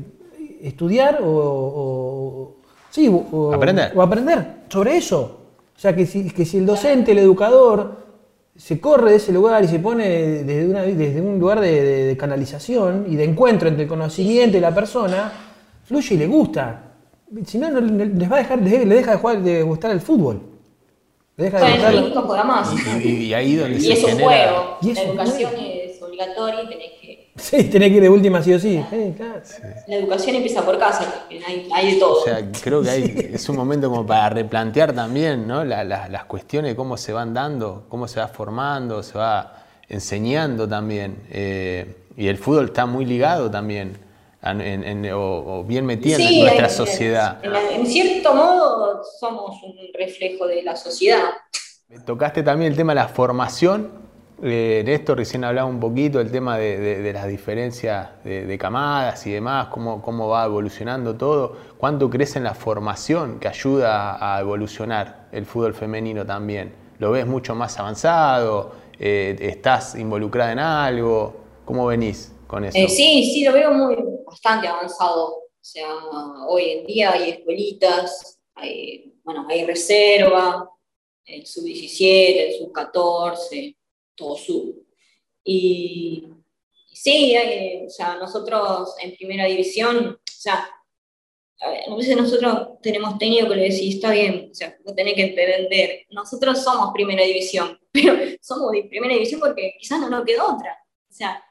[0.61, 2.57] estudiar o,
[2.91, 3.93] sí, o, aprender.
[3.95, 5.39] o aprender sobre eso.
[5.75, 7.97] O sea, que si, que si el docente, el educador,
[8.55, 10.07] se corre de ese lugar y se pone
[10.43, 15.31] desde, desde un lugar de, canalización y de encuentro entre el conocimiento y la persona,
[15.83, 16.91] fluye y le gusta.
[17.43, 20.56] Si no, les va a dejar, le deja de, jugar, de gustar el fútbol.
[21.38, 21.93] Deja de gustar.
[21.93, 22.73] El juega más.
[23.06, 24.78] Y, ahí donde y es un juego.
[24.82, 28.60] la educación es obligatoria y tenés que Sí, tenés que ir de última sí o
[28.60, 28.84] sí.
[29.88, 32.21] La educación empieza por casa, hay, de todo.
[32.21, 35.63] O sea, creo que es un momento como para replantear también ¿no?
[35.63, 41.17] las cuestiones, cómo se van dando, cómo se va formando, se va enseñando también.
[41.30, 43.95] Eh, y el fútbol está muy ligado también,
[44.43, 47.39] o, bien metido en nuestra sociedad.
[47.43, 51.30] En, cierto modo somos un reflejo de la sociedad.
[52.06, 54.08] Tocaste también el tema de la formación
[54.43, 59.67] eh, Néstor recién hablaba un poquito del tema de, las diferencias de, camadas y demás,
[59.67, 61.58] cómo, cómo va evolucionando todo.
[61.78, 66.73] ¿Cuánto crece en la formación que ayuda a evolucionar el fútbol femenino también?
[67.00, 68.73] ¿Lo ves mucho más avanzado?
[69.00, 71.36] Eh, ¿Estás involucrada en algo?
[71.65, 72.77] ¿Cómo venís con eso?
[72.77, 75.27] Eh, sí, sí, lo veo muy bastante avanzado.
[75.36, 75.93] O sea,
[76.47, 80.69] hoy en día hay escuelitas, hay, bueno, hay reserva,
[81.25, 83.75] el sub-17, el sub-14
[84.17, 84.86] todo su.
[85.43, 86.27] Y,
[86.91, 87.36] sí,
[87.86, 90.67] o sea, nosotros en primera división, o sea,
[91.60, 95.23] a veces nosotros tenemos técnico que le decís, está bien, o sea, no tenés que
[95.23, 100.55] entender, nosotros somos primera división, pero somos de primera división porque quizás no nos quedó
[100.55, 100.77] otra.
[101.10, 101.41] O sea,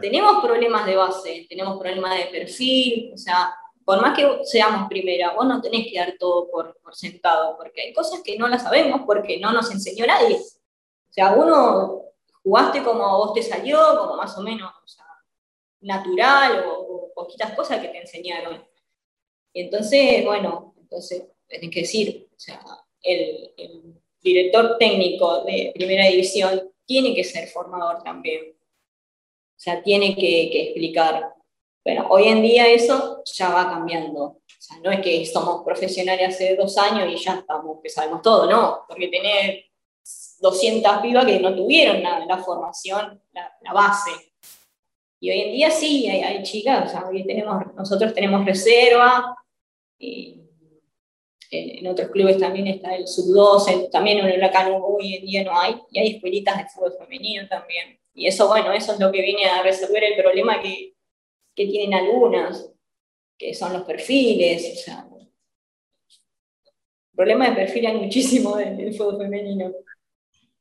[0.00, 5.32] tenemos problemas de base, tenemos problemas de perfil, o sea, por más que seamos primera,
[5.34, 8.62] vos no tenés que dar todo por, por sentado, porque hay cosas que no las
[8.62, 10.36] sabemos porque no nos enseñó nadie.
[10.36, 12.02] O sea, uno
[12.42, 15.06] jugaste como vos te salió, como más o menos o sea,
[15.80, 18.64] natural o, o poquitas cosas que te enseñaron.
[19.52, 22.60] Y entonces, bueno, entonces tenés que decir, o sea,
[23.02, 23.52] el,
[24.22, 28.54] director técnico de primera división tiene que ser formador también.
[29.60, 31.34] O sea, tiene que, explicar.
[31.84, 34.22] Pero hoy en día eso ya va cambiando.
[34.22, 38.22] O sea, no es que somos profesionales hace dos años y ya estamos, que sabemos
[38.22, 38.84] todo, no.
[38.88, 39.64] Porque tener
[40.40, 44.10] 200 vivas que no tuvieron la, la formación, la, base.
[45.20, 49.36] Y hoy en día sí, hay, chicas, o sea, hoy tenemos, nosotros tenemos reserva,
[49.98, 55.76] en otros clubes también está el sub-12, también en Huracán hoy en día no hay,
[55.90, 57.99] y hay escuelitas de fútbol femenino también.
[58.20, 60.94] Y eso, bueno, eso es lo que viene a resolver el problema que,
[61.54, 62.70] que tienen algunas,
[63.38, 64.74] que son los perfiles.
[64.74, 65.08] O sea,
[67.14, 69.72] problema de perfil hay muchísimo del, fútbol femenino,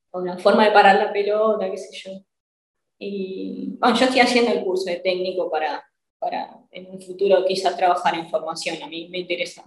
[0.10, 2.12] con la forma de parar la pelota, qué sé yo.
[2.98, 5.84] Y bueno, yo estoy haciendo el curso de técnico para,
[6.18, 8.82] para en un futuro quizás trabajar en formación.
[8.82, 9.66] A mí me interesa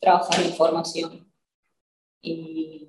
[0.00, 1.30] trabajar en formación.
[2.22, 2.88] Y,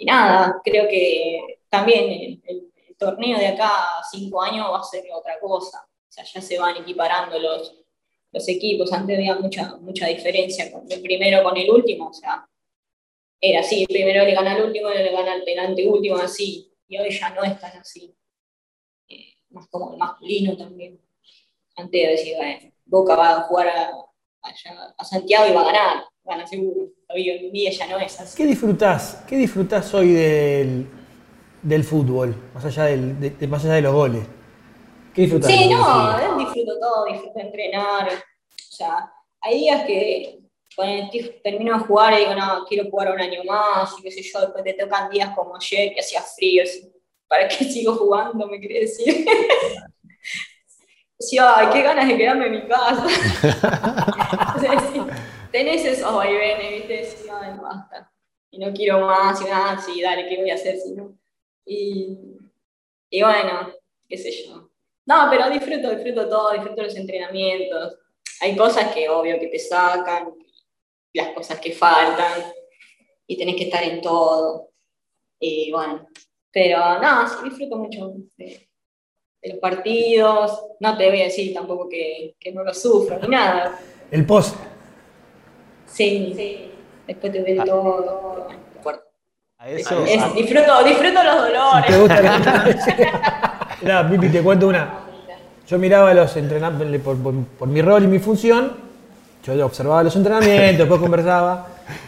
[0.00, 2.67] nada, creo que también el,
[2.98, 5.86] torneo de acá a cinco años va a ser otra cosa.
[5.86, 7.74] O sea, ya se van equiparando los,
[8.32, 8.92] los equipos.
[8.92, 12.08] Antes había mucha, mucha diferencia con el primero con el último.
[12.08, 12.46] O sea,
[13.40, 16.72] era así, primero le gana al último, le gana al penante último, así.
[16.88, 18.14] Y hoy ya no es tan así.
[19.08, 21.00] Eh, más como el masculino también
[21.78, 24.04] antes decir, bueno, Boca va a jugar a,
[25.04, 26.90] Santiago y va a ganar, gana seguro.
[27.08, 28.36] Hoy en día ya no es así.
[28.36, 29.24] ¿Qué disfrutás?
[29.28, 30.86] ¿Qué disfrutás hoy del,
[31.62, 34.24] del fútbol, más allá, del, de, más allá de los goles?
[35.14, 35.50] ¿Qué disfrutás?
[35.50, 38.08] Sí, no, disfruto todo, disfruto entrenar.
[38.08, 40.38] O sea, hay días que
[40.78, 41.10] cuando
[41.42, 44.40] termino de jugar y digo, no, quiero jugar un año más, y qué sé yo,
[44.40, 46.62] después te tocan días como ayer que hacía frío,
[47.26, 48.46] ¿para qué sigo jugando?
[48.46, 49.26] Me quiere decir.
[51.18, 53.04] sí, ay, qué ganas de quedarme en mi casa.
[54.56, 55.00] o sea, sí,
[55.50, 57.04] tenés esos vaivenes, ¿viste?
[57.04, 58.12] Sí, ay, no basta.
[58.50, 61.18] Y no quiero más, y nada, sí, dale, ¿qué voy a hacer si no?
[61.68, 62.16] Y,
[63.10, 63.72] y bueno,
[64.08, 64.70] qué sé yo.
[65.04, 67.98] No, pero disfruto, disfruto todo, disfruto los entrenamientos.
[68.40, 70.34] Hay cosas que obvio que te sacan,
[71.12, 72.52] las cosas que faltan,
[73.26, 74.70] y tenés que estar en todo.
[75.38, 76.06] Y bueno,
[76.50, 78.68] pero no, sí, disfruto mucho de
[79.42, 80.62] los partidos.
[80.80, 83.78] No te voy a decir tampoco que, que no lo sufro ni nada.
[84.10, 84.56] El post.
[85.86, 86.70] Sí, sí.
[87.06, 88.48] Después te ves todo.
[89.60, 90.04] A eso,
[90.36, 91.86] disfruto, disfruto los dolores.
[91.88, 92.22] ¿Te gusta
[93.82, 94.08] la...
[94.08, 94.88] Pipi, te cuento una.
[95.66, 97.16] Yo miraba los entrenamientos por,
[97.58, 98.72] por, mi rol y mi función.
[99.44, 101.66] Yo observaba los entrenamientos, después conversaba.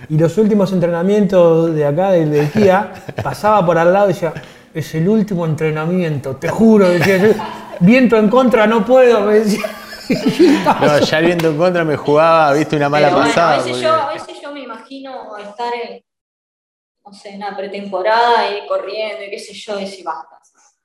[0.09, 4.33] Y los últimos entrenamientos de acá, del, del Kia, pasaba por al lado y decía,
[4.73, 7.37] es el último entrenamiento, te juro, decía
[7.81, 9.67] viento en contra, no puedo, me decía.
[10.81, 13.55] No, ya el viento en contra me jugaba, viste, una mala pasada.
[13.55, 16.03] A veces, yo, a veces yo me imagino estar en,
[17.11, 20.39] no sé, una pretemporada, ir corriendo y qué sé yo, decir basta.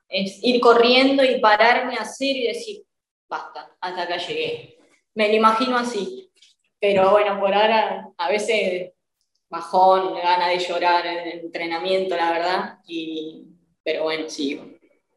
[0.09, 2.83] Es ir corriendo y pararme a hacer y decir,
[3.29, 4.79] basta, hasta acá llegué.
[5.13, 6.31] Me lo imagino así.
[6.79, 8.91] Pero bueno, por ahora a veces
[9.49, 13.43] bajón, gana de llorar en el entrenamiento, la verdad, y
[13.83, 14.65] pero bueno, sigo.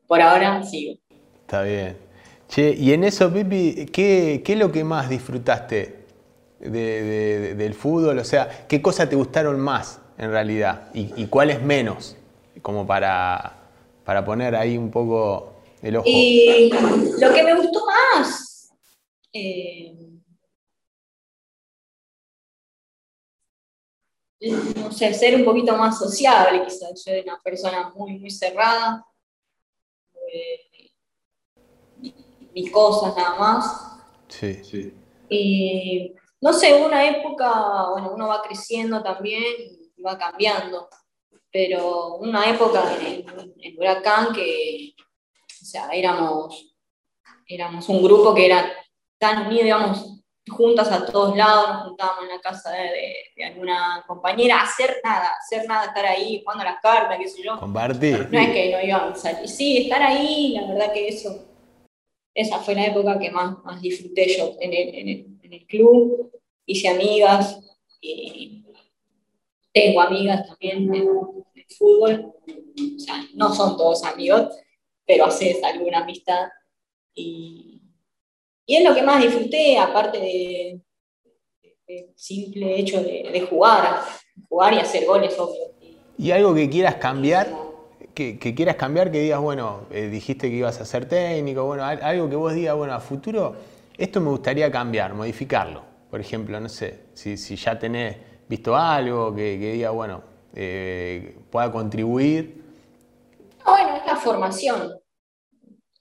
[0.07, 0.99] Por ahora sigo.
[1.41, 1.97] Está bien.
[2.49, 6.05] Che, y en eso, Pipi, ¿qué, es lo que más disfrutaste
[6.61, 8.19] del fútbol?
[8.19, 10.91] O sea, ¿qué cosas te gustaron más en realidad?
[10.93, 12.17] ¿Y, cuáles menos?
[12.61, 13.55] Como para,
[14.05, 16.07] para poner ahí un poco el ojo.
[16.09, 16.71] Y
[17.21, 18.73] lo que me gustó más.
[19.33, 19.95] Eh,
[24.77, 26.91] no sé, ser un poquito más sociable, quizás.
[26.91, 29.05] Yo soy una persona muy, muy cerrada.
[32.53, 34.01] mis cosas nada más.
[34.27, 34.95] Sí, sí.
[35.29, 40.89] Y no sé, una época, bueno, uno va creciendo también y va cambiando.
[41.51, 43.25] Pero una época en,
[43.61, 44.95] en Huracán que,
[45.63, 46.75] o sea, éramos,
[47.47, 48.71] éramos un grupo que era
[49.19, 50.19] tan unido, digamos,
[50.49, 55.67] juntas a todos lados, nos juntábamos en la casa de, alguna compañera, hacer nada, hacer
[55.69, 57.59] nada, estar ahí jugando las cartas, qué sé yo.
[57.59, 58.29] Compartir.
[58.31, 59.49] No es que no íbamos a salir.
[59.49, 61.45] Sí, estar ahí, la verdad que eso,
[62.35, 66.31] esa fue la época que más, más disfruté yo en el, club.
[66.65, 67.59] Hice amigas
[68.01, 68.58] y
[69.81, 71.09] tengo amigas también en
[71.79, 72.35] fútbol.
[72.47, 74.49] O sea, no son todos amigos,
[75.07, 76.49] pero haces alguna amistad.
[77.15, 77.83] Y,
[78.67, 80.81] y es lo que más disfruté, aparte de,
[81.87, 84.01] del simple hecho de, jugar,
[84.49, 85.73] jugar y hacer goles, obvio.
[86.19, 87.49] ¿Y algo que quieras cambiar?
[88.15, 92.29] Que, quieras cambiar, que digas, bueno, eh, dijiste que ibas a ser técnico, bueno, algo
[92.29, 93.55] que vos digas, bueno, a futuro,
[93.97, 95.83] esto me gustaría cambiar, modificarlo.
[96.11, 98.17] Por ejemplo, no sé, si, ya tenés
[98.49, 100.23] visto algo que, diga, bueno,
[100.55, 102.65] eh, pueda contribuir.
[103.65, 104.99] Bueno, es la formación,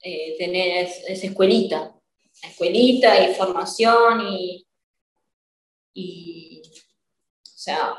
[0.02, 1.94] eh, tener esa escuelita,
[2.42, 4.66] escuelita y formación y,
[5.92, 7.94] y, o sea,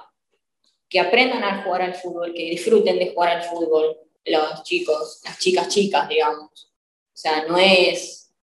[0.89, 3.95] que aprendan a jugar al fútbol, que disfruten de jugar al fútbol
[4.26, 6.72] los chicos, las chicas chicas, digamos.
[7.14, 8.34] O sea, no es,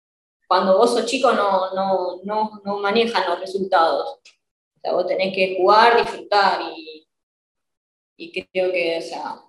[0.46, 4.20] cuando vos sos chico no, no, no, no manejan los resultados.
[4.86, 7.08] Sea, vos tenés que jugar, disfrutar y,
[8.16, 9.42] y creo que, o sea,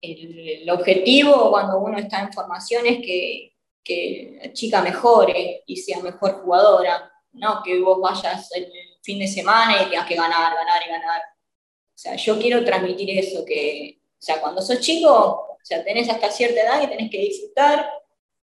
[0.00, 5.98] el, objetivo cuando uno está en formación es que, que la chica mejore y sea
[5.98, 8.70] mejor jugadora, no que vos vayas el
[9.02, 11.20] fin de semana y tengas que ganar, ganar y ganar.
[11.20, 16.08] O sea, yo quiero transmitir eso, que, o sea, cuando sos chico, o sea, tenés
[16.08, 17.90] hasta cierta edad y tenés que disfrutar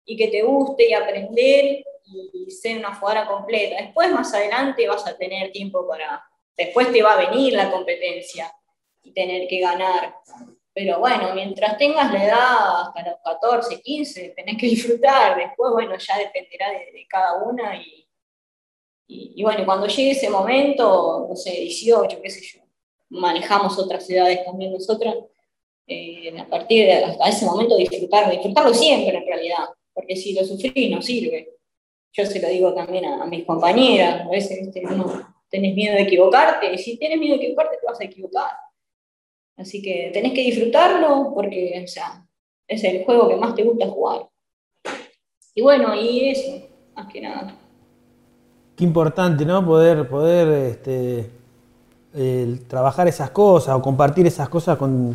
[0.04, 3.76] y que te guste y aprender y ser una jugadora completa.
[3.82, 6.22] Después, más adelante, vas a tener tiempo para,
[6.56, 8.52] después te va a venir la competencia
[9.02, 10.16] y tener que ganar.
[10.72, 15.36] Pero bueno, mientras tengas la edad hasta los 14, 15, tenés que disfrutar.
[15.36, 17.76] Después, bueno, ya dependerá de, cada una.
[17.76, 18.06] Y,
[19.08, 22.62] y, bueno, cuando llegue ese momento, no sé, 18, qué sé yo,
[23.08, 25.14] manejamos otras edades también nosotras.
[25.88, 30.44] Eh, a partir de hasta ese momento disfrutar, disfrutarlo siempre en realidad, porque si lo
[30.44, 31.55] sufrí no sirve.
[32.16, 36.78] Yo se lo digo también a, mis compañeras, a veces tenés miedo de equivocarte, y
[36.78, 38.50] si tienes miedo de equivocarte te vas a equivocar
[39.56, 42.26] Así que tenés que disfrutarlo porque, o sea,
[42.68, 44.28] es el juego que más te gusta jugar.
[45.54, 47.56] Y bueno, y eso, más que nada.
[48.76, 49.64] Qué importante, ¿no?
[49.64, 51.30] Poder, poder este,
[52.68, 55.14] trabajar esas cosas o compartir esas cosas con,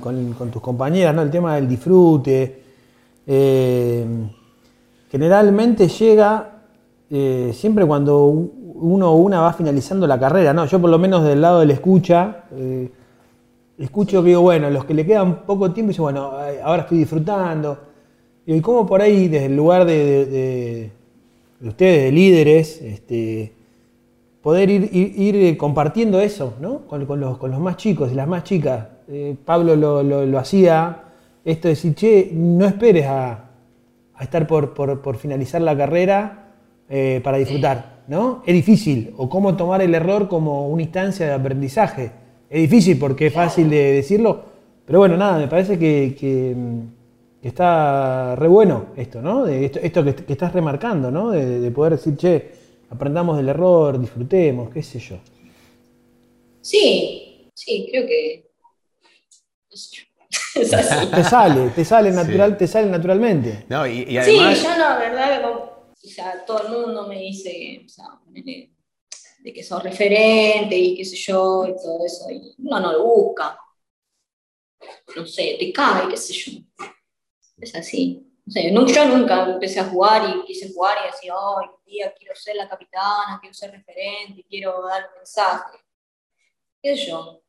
[0.51, 1.21] tus compañeras, ¿no?
[1.21, 2.63] El tema del disfrute.
[3.27, 4.03] Eh,
[5.11, 6.61] generalmente llega
[7.12, 10.66] eh, siempre cuando uno o una va finalizando la carrera, ¿no?
[10.66, 12.89] Yo por lo menos del lado de la escucha, eh,
[13.78, 16.32] escucho que digo, bueno, los que le quedan poco tiempo, dicen, bueno,
[16.64, 17.78] ahora estoy disfrutando.
[18.45, 20.91] Y cómo por ahí, desde el lugar de,
[21.62, 23.53] ustedes, de líderes, este,
[24.41, 26.88] poder ir, eh, compartiendo eso, ¿no?
[26.88, 28.88] Con, los, más chicos y las más chicas.
[29.07, 31.03] Eh, Pablo lo, hacía,
[31.45, 33.49] esto de decir, che, no esperes a,
[34.20, 36.40] estar por, finalizar la carrera
[36.91, 38.43] eh, para disfrutar, ¿no?
[38.45, 42.11] Es difícil, o cómo tomar el error como una instancia de aprendizaje
[42.51, 44.43] es difícil porque es fácil de decirlo,
[44.85, 46.53] pero bueno, nada, me parece que,
[47.41, 49.45] está re bueno esto, ¿no?
[49.45, 51.31] De esto, que, estás remarcando, ¿no?
[51.31, 52.51] De, poder decir, che,
[52.89, 55.15] aprendamos del error, disfrutemos, qué sé yo.
[56.59, 58.51] Sí, sí, creo que
[60.53, 63.63] Te sale, te sale natural, te sale naturalmente.
[63.69, 64.57] No, y, además...
[64.57, 65.41] Sí, yo la verdad,
[66.03, 71.05] o sea, todo el mundo me dice, o sea, de que sos referente y qué
[71.05, 73.57] sé yo, y todo eso, y uno no lo busca.
[75.15, 76.59] No sé, te cae, qué sé yo.
[77.57, 78.27] Es así.
[78.45, 82.35] No yo nunca empecé a jugar y quise jugar y decía, hoy un día quiero
[82.35, 85.77] ser la capitana, quiero ser referente, quiero dar un mensaje.
[86.81, 87.19] ¿Qué sé yo?
[87.19, 87.43] O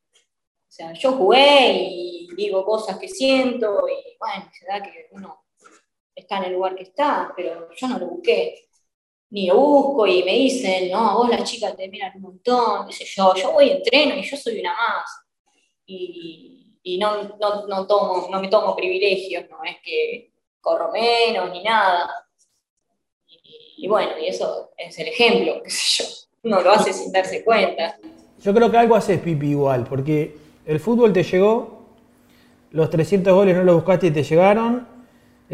[0.68, 5.41] sea, yo jugué y digo cosas que siento y bueno, se da que uno
[6.14, 8.68] está en el lugar que está, pero yo no lo busqué
[9.32, 12.92] ni lo busco y me dicen, no, vos las chicas te miran un montón, qué
[12.92, 15.10] sé yo, yo voy entreno y yo soy una más.
[15.86, 21.50] Y, y no, no, no, tomo, no me tomo privilegios, no es que corro menos
[21.50, 22.10] ni nada.
[23.78, 26.10] Y, bueno, y eso es el ejemplo, qué sé yo.
[26.42, 27.96] Uno lo hace sin darse cuenta.
[28.38, 30.36] Yo creo que algo haces, Pipi, igual, porque
[30.66, 31.86] el fútbol te llegó,
[32.70, 34.91] los 300 goles no los buscaste y te llegaron,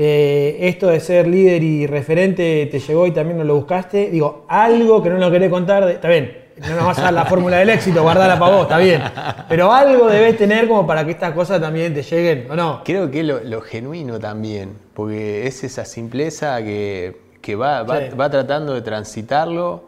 [0.01, 4.11] eh, esto de ser líder y referente te llegó y también no lo buscaste.
[4.11, 7.24] Digo, algo que no lo querés contar, está bien, no nos vas a dar la
[7.24, 9.03] fórmula del éxito, guardala para vos, está bien.
[9.49, 12.82] Pero algo debes tener como para que estas cosas también te lleguen, ¿o no?
[12.84, 17.16] Creo que lo, lo genuino también, porque es esa simpleza que,
[17.61, 19.82] va, va, tratando de transitarlo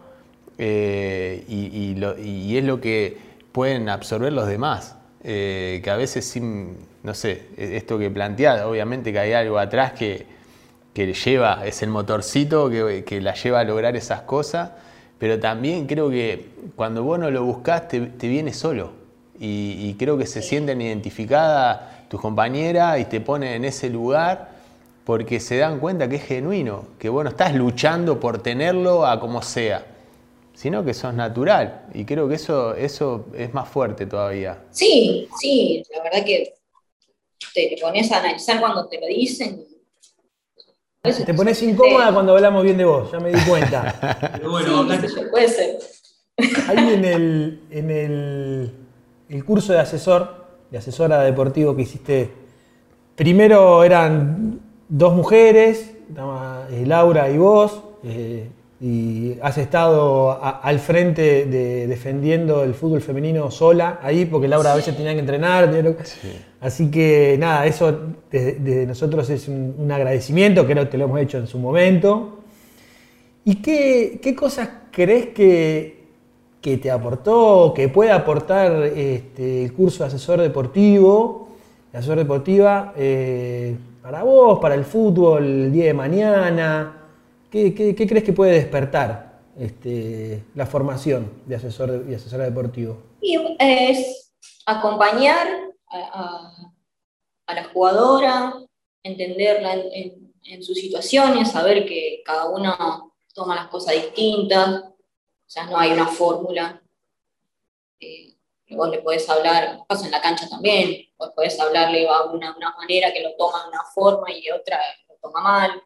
[0.59, 3.17] eh, y, es lo que
[3.53, 4.97] pueden absorber los demás.
[5.23, 9.93] Eh, que a veces sin, no sé, esto que planteás, obviamente que hay algo atrás
[9.93, 10.27] que,
[10.93, 14.71] que lleva, es el motorcito que, la lleva a lograr esas cosas,
[15.19, 16.47] pero también creo que
[16.77, 18.99] cuando vos no lo buscás te, viene solo.
[19.39, 24.51] Y, creo que se sienten identificadas tus compañeras y te ponen en ese lugar
[25.05, 29.19] porque se dan cuenta que es genuino, que vos no estás luchando por tenerlo a
[29.19, 29.87] como sea,
[30.55, 31.87] sino que sos natural.
[31.95, 34.59] Y creo que eso, eso es más fuerte todavía.
[34.71, 36.60] Sí, sí, la verdad que
[37.55, 39.65] te pones a analizar cuando te lo dicen
[41.03, 44.29] te pones incómoda cuando hablamos bien de vos, ya me di cuenta.
[44.33, 44.87] Pero bueno,
[45.31, 45.79] puede ser.
[46.69, 47.91] Ahí en el, en
[49.31, 52.31] el, curso de asesor, de asesora deportivo que hiciste,
[53.17, 55.95] primero eran dos mujeres,
[56.71, 63.51] eh, Laura y vos, eh, y has estado al frente de, defendiendo el fútbol femenino
[63.51, 65.71] sola ahí, porque Laura a veces tenía que entrenar.
[66.61, 67.99] Así que nada, eso
[68.31, 72.41] de, nosotros es un, agradecimiento, creo que lo hemos hecho en su momento.
[73.45, 76.05] ¿Y qué, cosas crees que,
[76.61, 81.49] que, te aportó, que puede aportar este, el curso de asesor deportivo,
[81.93, 86.97] de asesor deportiva, eh, para vos, para el fútbol el día de mañana?
[87.51, 92.99] ¿Qué, crees que puede despertar este, la formación de asesor y asesora deportivo?
[93.59, 94.33] es
[94.67, 98.55] acompañar a, la jugadora,
[99.03, 104.95] entenderla en, sus situaciones, saber que cada uno toma las cosas distintas, o
[105.47, 106.83] sea, no hay una fórmula.
[108.01, 108.37] Eh,
[108.71, 112.75] vos le podés hablar, pasa en la cancha también, vos podés hablarle de una, una
[112.77, 115.83] manera que lo toma de una forma y otra lo toma mal.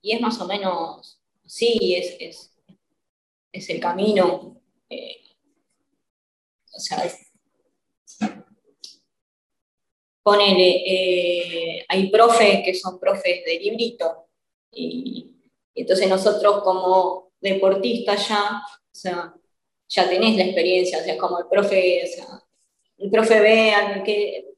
[0.00, 2.52] Y es más o menos sí, es,
[3.52, 4.60] es, el camino.
[4.88, 5.20] Eh,
[6.74, 7.02] o sea,
[10.28, 14.26] ponele, eh, hay profes que son profes de librito,
[14.70, 15.30] y,
[15.74, 19.34] entonces nosotros como deportistas ya, o sea,
[19.88, 22.26] ya tenés la experiencia, o sea, como el profe, o sea,
[22.98, 24.48] el profe ve al que,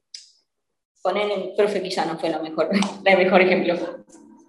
[1.01, 2.69] poner el profe quizá no fue lo mejor,
[3.05, 3.75] el mejor ejemplo,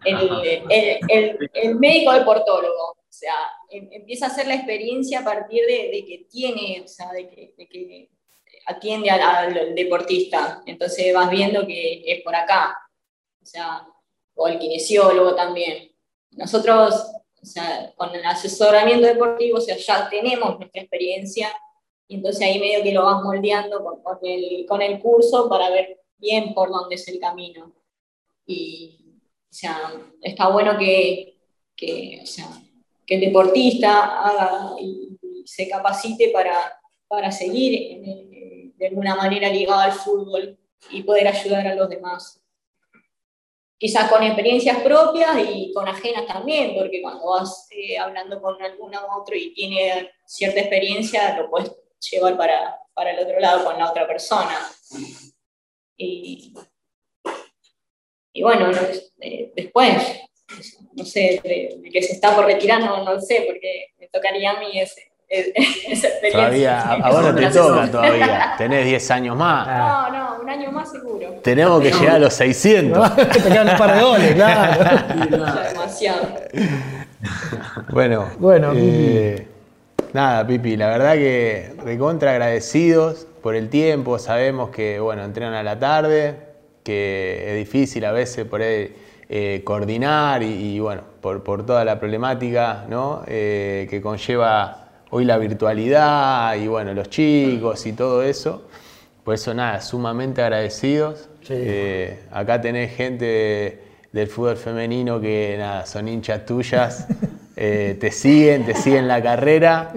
[0.04, 2.90] el, médico deportólogo.
[2.90, 3.34] O sea,
[3.70, 8.08] em, empieza a hacer la experiencia a partir de, que tiene, o sea, de que,
[8.66, 10.62] atiende al, deportista.
[10.66, 12.76] Entonces vas viendo que es por acá.
[13.40, 13.86] O sea,
[14.34, 15.90] o el kinesiólogo también.
[16.32, 16.94] Nosotros,
[17.40, 21.48] o sea, con el asesoramiento deportivo, o sea, ya tenemos nuestra experiencia
[22.08, 26.00] y entonces ahí medio que lo vas moldeando con, el, con el curso para ver
[26.18, 27.72] bien por dónde es el camino.
[28.46, 28.98] Y,
[29.50, 31.38] o sea, está bueno que,
[31.76, 32.22] que,
[33.06, 35.08] el deportista haga y,
[35.44, 38.30] se capacite para, para seguir
[38.82, 40.58] de alguna manera ligado al fútbol
[40.90, 42.42] y poder ayudar a los demás.
[43.78, 49.06] Quizás con experiencias propias y con ajenas también, porque cuando vas eh, hablando con alguno
[49.06, 51.72] u otro y tiene cierta experiencia, lo puedes
[52.10, 54.58] llevar para, para el otro lado con la otra persona.
[55.96, 56.52] Y,
[58.32, 58.68] y bueno,
[59.20, 60.22] eh, después,
[60.94, 64.58] no sé, de, que se está por retirar, no, no sé, porque me tocaría a
[64.58, 66.30] mí ese, esa experiencia.
[66.32, 69.66] Todavía, a, vos no te toca todavía, tenés 10 años más.
[69.66, 71.30] No, no, un año más seguro.
[71.42, 73.16] Tenemos que llegar a los 600.
[73.32, 74.84] te quedan un par de goles, claro.
[75.68, 76.28] demasiado.
[77.90, 79.46] Bueno, bueno eh,
[80.12, 85.62] nada, Pipi, la verdad que recontra agradecidos por el tiempo, sabemos que, bueno, entrenan a
[85.62, 86.36] la tarde,
[86.84, 93.22] que es difícil a veces por eh, coordinar y, bueno, por, toda la problemática ¿no?
[93.26, 94.81] Eh, que conlleva
[95.12, 98.64] hoy la virtualidad y bueno, los chicos y todo eso.
[99.22, 101.28] Por eso nada, sumamente agradecidos.
[101.48, 103.82] Eh, acá tenés gente
[104.12, 107.06] del fútbol femenino que nada, son hinchas tuyas,
[107.54, 109.92] te siguen, te siguen la carrera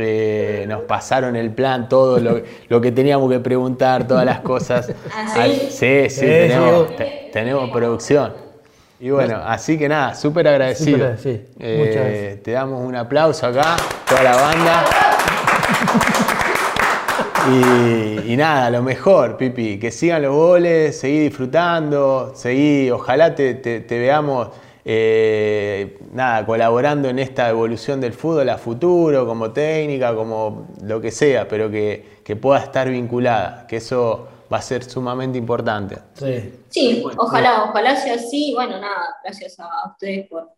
[0.00, 4.92] eh, nos pasaron el plan, todo lo, que teníamos que preguntar, todas las cosas.
[5.12, 6.08] ¿Ah, sí?
[6.08, 6.26] sí,
[7.32, 8.32] tenemos, producción.
[9.00, 11.14] Y bueno, así que nada, súper agradecido.
[11.24, 13.76] Eh, te damos un aplauso acá,
[14.08, 14.84] toda la banda.
[17.50, 23.98] Y, nada, lo mejor, Pipi, que sigan los goles, seguí disfrutando, seguí, ojalá te, te
[23.98, 24.48] veamos
[24.90, 31.10] eh, nada, colaborando en esta evolución del fútbol a futuro, como técnica, como lo que
[31.10, 35.96] sea, pero que, pueda estar vinculada, que eso va a ser sumamente importante.
[36.68, 38.52] Sí, ojalá, ojalá sea así.
[38.54, 40.50] Bueno, nada, gracias a ustedes por,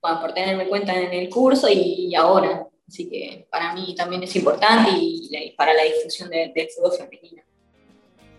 [0.00, 2.66] por tenerme cuenta en el curso y, ahora.
[2.88, 7.42] Así que para mí también es importante y, para la difusión del fútbol femenino.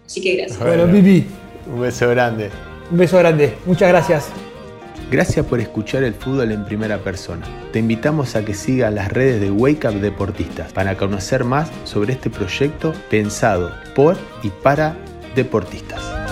[0.06, 0.60] Así que gracias.
[0.60, 1.26] Bueno, Pipi.
[1.68, 2.52] Un beso grande.
[2.92, 3.58] Un beso grande.
[3.66, 4.53] Muchas gracias.
[5.12, 7.46] Gracias por escuchar el fútbol en primera persona.
[7.72, 12.14] Te invitamos a que sigas las redes de Wake Up Deportistas para conocer más sobre
[12.14, 14.96] este proyecto pensado por y para
[15.36, 16.23] deportistas.